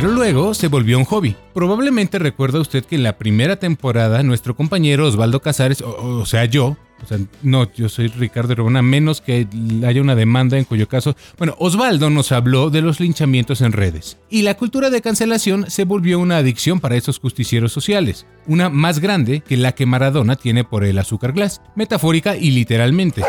[0.00, 1.34] Pero luego se volvió un hobby.
[1.52, 6.76] Probablemente recuerda usted que en la primera temporada nuestro compañero Osvaldo Casares, o, sea yo,
[7.02, 9.48] o sea, no, yo soy Ricardo Rebona, menos que
[9.84, 14.18] haya una demanda en cuyo caso, bueno, Osvaldo nos habló de los linchamientos en redes.
[14.30, 19.00] Y la cultura de cancelación se volvió una adicción para esos justicieros sociales, una más
[19.00, 23.24] grande que la que Maradona tiene por el azúcar glass, metafórica y literalmente.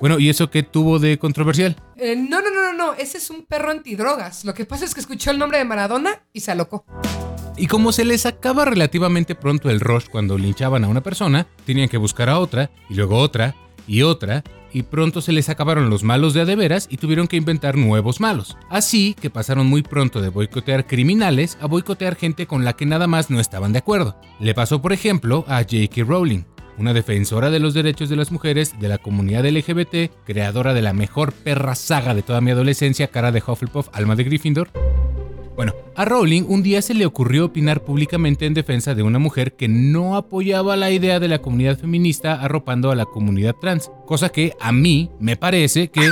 [0.00, 1.76] Bueno, ¿y eso qué tuvo de controversial?
[1.96, 2.94] Eh, no, no, no, no, no.
[2.94, 4.44] Ese es un perro antidrogas.
[4.44, 6.84] Lo que pasa es que escuchó el nombre de Maradona y se alocó.
[7.56, 11.88] Y como se les acaba relativamente pronto el rush cuando linchaban a una persona, tenían
[11.88, 13.56] que buscar a otra, y luego otra,
[13.88, 17.26] y otra, y pronto se les acabaron los malos de a de veras y tuvieron
[17.26, 18.56] que inventar nuevos malos.
[18.70, 23.08] Así que pasaron muy pronto de boicotear criminales a boicotear gente con la que nada
[23.08, 24.20] más no estaban de acuerdo.
[24.38, 26.04] Le pasó por ejemplo a J.K.
[26.04, 26.44] Rowling,
[26.78, 30.92] una defensora de los derechos de las mujeres, de la comunidad LGBT, creadora de la
[30.92, 34.70] mejor perra saga de toda mi adolescencia, cara de Hufflepuff, alma de Gryffindor.
[35.56, 39.54] Bueno, a Rowling un día se le ocurrió opinar públicamente en defensa de una mujer
[39.54, 44.28] que no apoyaba la idea de la comunidad feminista arropando a la comunidad trans, cosa
[44.28, 46.02] que a mí me parece que...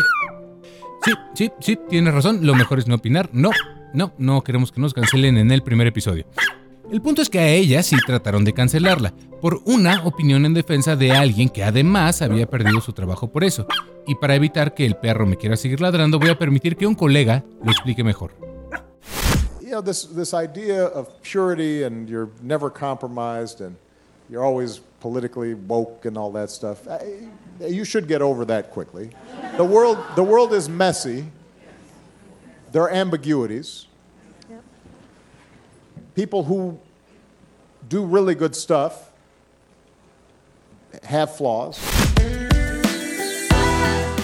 [1.04, 3.30] Sí, sí, sí, tienes razón, lo mejor es no opinar.
[3.32, 3.50] No,
[3.94, 6.26] no, no queremos que nos cancelen en el primer episodio.
[6.90, 10.94] El punto es que a ella sí trataron de cancelarla, por una opinión en defensa
[10.94, 13.66] de alguien que además había perdido su trabajo por eso.
[14.06, 16.94] Y para evitar que el perro me quiera seguir ladrando, voy a permitir que un
[16.94, 18.32] colega lo explique mejor.
[19.66, 23.76] you know, this, this idea of purity and you're never compromised and
[24.30, 26.86] you're always politically woke and all that stuff.
[27.60, 29.10] You should get over that quickly.
[29.56, 31.24] The world, the world is messy.
[32.70, 33.85] There are ambiguities.
[36.16, 36.78] People who
[37.90, 39.10] do really good stuff
[41.04, 41.78] have flaws.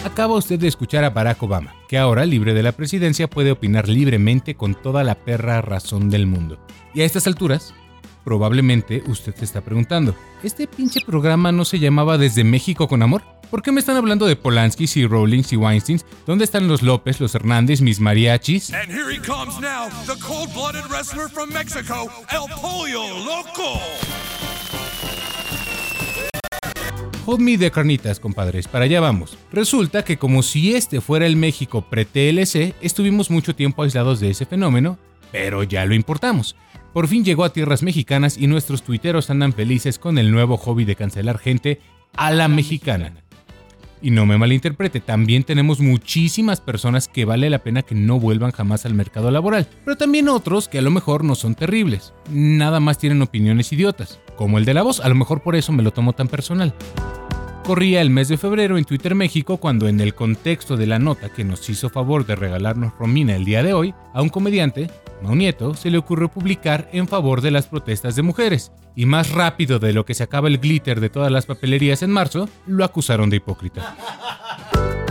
[0.03, 3.90] Acaba usted de escuchar a Barack Obama, que ahora, libre de la presidencia, puede opinar
[3.90, 6.59] libremente con toda la perra razón del mundo.
[6.95, 7.74] Y a estas alturas,
[8.25, 13.23] probablemente usted se está preguntando, ¿este pinche programa no se llamaba Desde México con Amor?
[13.51, 16.07] ¿Por qué me están hablando de Polanski y Rowlings y Weinsteins?
[16.27, 18.73] ¿Dónde están los López, los Hernández, mis mariachis?
[18.73, 23.79] And here he comes now, the cold-blooded wrestler from Mexico, El Pollo Loco.
[27.25, 29.39] Hold me de carnitas, compadres, para allá vamos.
[29.53, 34.45] Resulta que como si este fuera el México pre-TLC, estuvimos mucho tiempo aislados de ese
[34.45, 34.99] fenómeno,
[35.31, 36.57] pero ya lo importamos.
[36.93, 40.84] Por fin llegó a tierras mexicanas y nuestros tuiteros andan felices con el nuevo hobby
[40.84, 41.80] de cancelar gente
[42.16, 43.14] a la mexicana.
[44.03, 48.51] Y no me malinterprete, también tenemos muchísimas personas que vale la pena que no vuelvan
[48.51, 52.80] jamás al mercado laboral, pero también otros que a lo mejor no son terribles, nada
[52.80, 55.84] más tienen opiniones idiotas, como el de la voz, a lo mejor por eso me
[55.84, 56.74] lo tomo tan personal.
[57.65, 61.29] Corría el mes de febrero en Twitter México cuando en el contexto de la nota
[61.29, 64.91] que nos hizo favor de regalarnos Romina el día de hoy, a un comediante,
[65.23, 69.31] Mau Nieto, se le ocurrió publicar en favor de las protestas de mujeres, y más
[69.31, 72.85] rápido de lo que se acaba el glitter de todas las papelerías en marzo, lo
[72.85, 73.97] acusaron de hipócrita.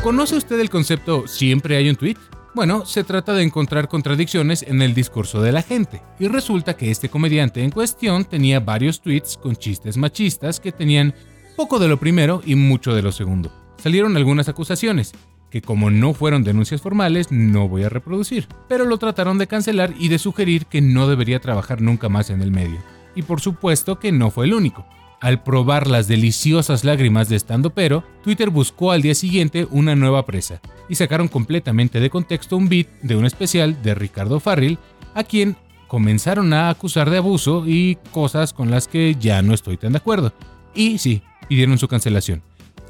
[0.03, 2.17] ¿Conoce usted el concepto siempre hay un tweet?
[2.53, 6.91] Bueno, se trata de encontrar contradicciones en el discurso de la gente, y resulta que
[6.91, 11.15] este comediante en cuestión tenía varios tweets con chistes machistas que tenían
[11.55, 13.51] poco de lo primero y mucho de lo segundo.
[13.77, 15.13] Salieron algunas acusaciones,
[15.49, 19.93] que como no fueron denuncias formales no voy a reproducir, pero lo trataron de cancelar
[19.99, 22.79] y de sugerir que no debería trabajar nunca más en el medio.
[23.15, 24.85] Y por supuesto que no fue el único.
[25.19, 30.25] Al probar las deliciosas lágrimas de estando pero, Twitter buscó al día siguiente una nueva
[30.25, 34.79] presa, y sacaron completamente de contexto un beat de un especial de Ricardo Farril,
[35.13, 39.77] a quien comenzaron a acusar de abuso y cosas con las que ya no estoy
[39.77, 40.33] tan de acuerdo.
[40.73, 41.21] Y sí,
[41.51, 42.41] pidieron su cancelación.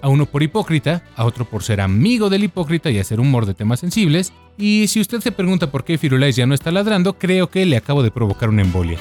[0.04, 3.56] A uno por hipócrita, a otro por ser amigo del hipócrita y hacer humor de
[3.56, 4.34] temas sensibles.
[4.56, 7.76] Y si usted se pregunta por qué Firulais ya no está ladrando, creo que le
[7.76, 9.00] acabo de provocar una embolia.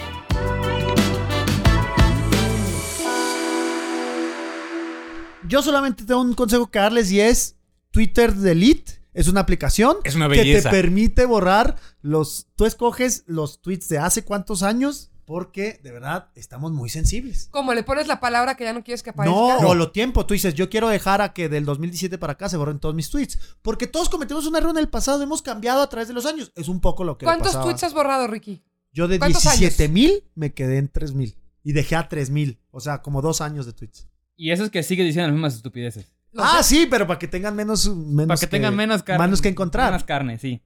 [5.47, 7.59] Yo solamente tengo un consejo que darles y es
[7.91, 9.03] Twitter Delete.
[9.13, 12.47] Es una aplicación Es una que te permite borrar los.
[12.57, 17.51] Tú escoges los tweets de hace cuántos años porque de verdad estamos muy sensibles.
[17.53, 19.39] Como le pones la palabra que ya no quieres que aparezca.
[19.39, 20.26] No, o lo tiempo.
[20.26, 23.11] Tú dices, yo quiero dejar a que del 2017 para acá se borren todos mis
[23.11, 23.39] tweets.
[23.62, 26.51] Porque todos cometimos un error en el pasado, hemos cambiado a través de los años.
[26.57, 27.64] Es un poco lo que ¿Cuántos pasaba.
[27.66, 28.64] tweets has borrado, Ricky?
[28.93, 31.37] Yo de ¿Cuántos 17 mil me quedé en 3 mil.
[31.62, 32.59] Y dejé a 3 mil.
[32.72, 34.09] O sea, como dos años de tweets.
[34.35, 36.12] Y eso es que sigue diciendo las mismas estupideces.
[36.37, 37.87] Ah, sí, pero para que tengan menos.
[37.87, 39.26] menos Para que tengan menos carne.
[39.26, 39.93] Menos que encontrar.
[39.93, 40.61] Menos carne, sí.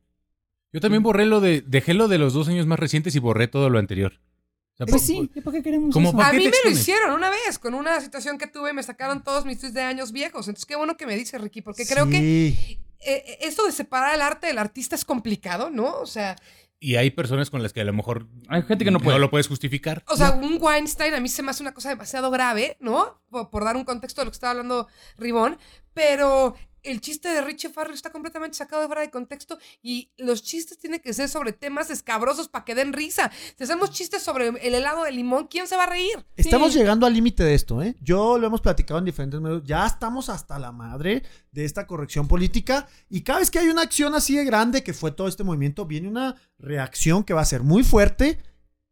[0.72, 1.60] Yo también borré lo de.
[1.60, 4.22] Dejé lo de los dos años más recientes y borré todo lo anterior.
[4.74, 6.16] O sea, Pues por- sí, ¿y ¿por qué queremos ¿Cómo eso?
[6.16, 6.80] para A qué mí me lo expones?
[6.80, 10.10] hicieron una vez con una situación que tuve, me sacaron todos mis tweets de años
[10.10, 10.48] viejos.
[10.48, 12.78] Entonces, qué bueno que me dice Ricky, porque creo que Sí.
[13.00, 15.98] eh, esto de separar el arte del artista es complicado, ¿no?
[16.00, 16.34] O sea,
[16.80, 18.26] Y hay personas con las que a lo mejor.
[18.48, 19.18] Hay gente que no puede.
[19.18, 20.02] lo puedes justificar.
[20.08, 23.22] o sea, un Weinstein a mí se me hace una cosa demasiado grave, ¿no?
[23.30, 25.56] Por, por dar un contexto de lo que estaba hablando Ribón,
[25.94, 30.42] pero el chiste de Richie Farrell está completamente sacado de fuera de contexto y los
[30.42, 33.30] chistes tienen que ser sobre temas escabrosos para que den risa.
[33.58, 36.24] Si hacemos chistes sobre el helado de limón, ¿quién se va a reír?
[36.36, 36.78] Estamos Sí.
[36.78, 37.96] llegando al límite de esto, ¿eh?
[38.00, 39.62] Yo lo hemos platicado en diferentes medios.
[39.64, 41.22] Ya estamos hasta la madre
[41.52, 42.86] de esta corrección política.
[43.08, 45.86] Y cada vez que hay una acción así de grande, que fue todo este movimiento,
[45.86, 48.38] viene una reacción que va a ser muy fuerte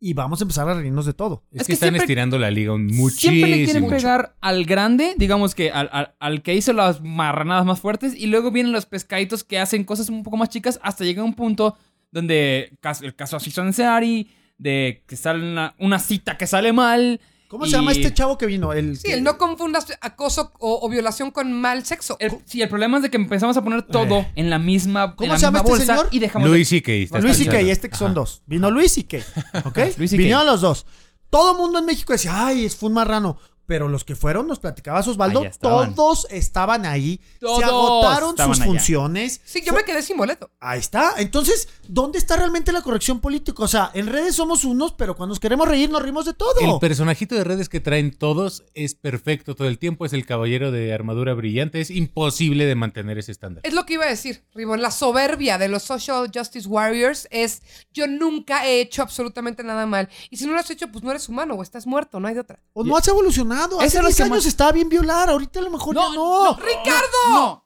[0.05, 1.45] y vamos a empezar a reírnos de todo.
[1.53, 3.11] Es, Es que, que están siempre- estirando la liga muchísimo.
[3.11, 7.65] Siempre le quieren pegar al grande, digamos que al, al- al que hizo las marranadas
[7.65, 11.05] más fuertes, y luego vienen los pescaditos que hacen cosas un poco más chicas hasta
[11.05, 11.77] llegar a un punto
[12.11, 14.29] donde el caso así Ansari,
[14.59, 17.21] de que sale una, una cita que sale mal.
[17.53, 18.73] ¿Cómo se llama y- este chavo que vino?
[18.73, 22.17] El, Sí, el no confundas acoso o, o violación con mal sexo.
[22.19, 25.13] El, sí, el problema es de que empezamos a poner todo en la misma, en
[25.17, 26.09] ¿Cómo la se llama misma este bolsa señor?
[26.15, 26.93] y dejamos Luis de- C.K.
[26.93, 27.47] está Luis y.
[27.47, 28.43] Kay, este que son dos.
[28.47, 29.23] Vino Luis y Kay,
[29.67, 29.79] ¿ok?
[29.99, 30.87] Luis y Vinieron los dos.
[31.29, 33.39] Todo el mundo en México decía, ay, es fue un marrano.
[33.73, 35.95] Pero los que fueron, nos platicaba Osvaldo, estaban.
[35.95, 37.19] todos estaban ahí.
[37.41, 38.65] Todos se agotaron sus allá.
[38.67, 39.41] funciones.
[39.47, 40.51] Sí, yo me quedé sin boleto.
[40.61, 41.15] Ahí está.
[41.17, 43.63] Entonces, ¿dónde está realmente la corrección política?
[43.63, 46.61] O sea, en redes somos unos, pero cuando nos queremos reír, nos rimos de todo.
[46.61, 50.05] El personajito de redes que traen todos es perfecto todo el tiempo.
[50.05, 51.81] Es el caballero de armadura brillante.
[51.81, 53.63] Es imposible de mantener ese estándar.
[53.65, 54.83] Es lo que iba a decir, Ribón.
[54.83, 57.63] La soberbia de los Social Justice Warriors es
[57.95, 60.11] yo nunca he hecho absolutamente nada mal.
[60.29, 62.35] Y si no lo has hecho, pues no eres humano o estás muerto, no hay
[62.35, 62.61] de otra.
[62.75, 63.62] O no has evolucionado.
[63.79, 65.29] Hace es lo 10 que años más- estaba bien violar.
[65.31, 66.57] Ahorita a lo mejor ya no.
[66.57, 67.63] ¡Ricardo!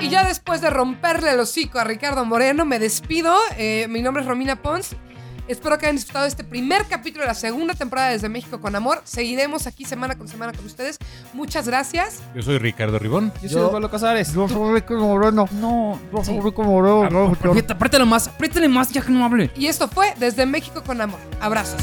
[0.00, 3.34] Y ya después de romperle el hocico a Ricardo Moreno, me despido.
[3.56, 4.96] Eh, mi nombre es Romina Pons.
[5.48, 9.00] Espero que hayan disfrutado este primer capítulo de la segunda temporada desde México con Amor.
[9.04, 10.98] Seguiremos aquí semana con semana con ustedes.
[11.34, 12.20] Muchas gracias.
[12.34, 13.32] Yo soy Ricardo Ribón.
[13.42, 14.32] Yo soy Osvaldo Casares.
[14.32, 15.48] Yo soy Rico Moreno.
[15.52, 17.32] No, Yo soy Rico Moreno.
[17.32, 19.50] Aprieta- apriétalo más, apriétale más, ya que no hable.
[19.56, 21.18] Y esto fue Desde México con Amor.
[21.40, 21.82] Abrazos.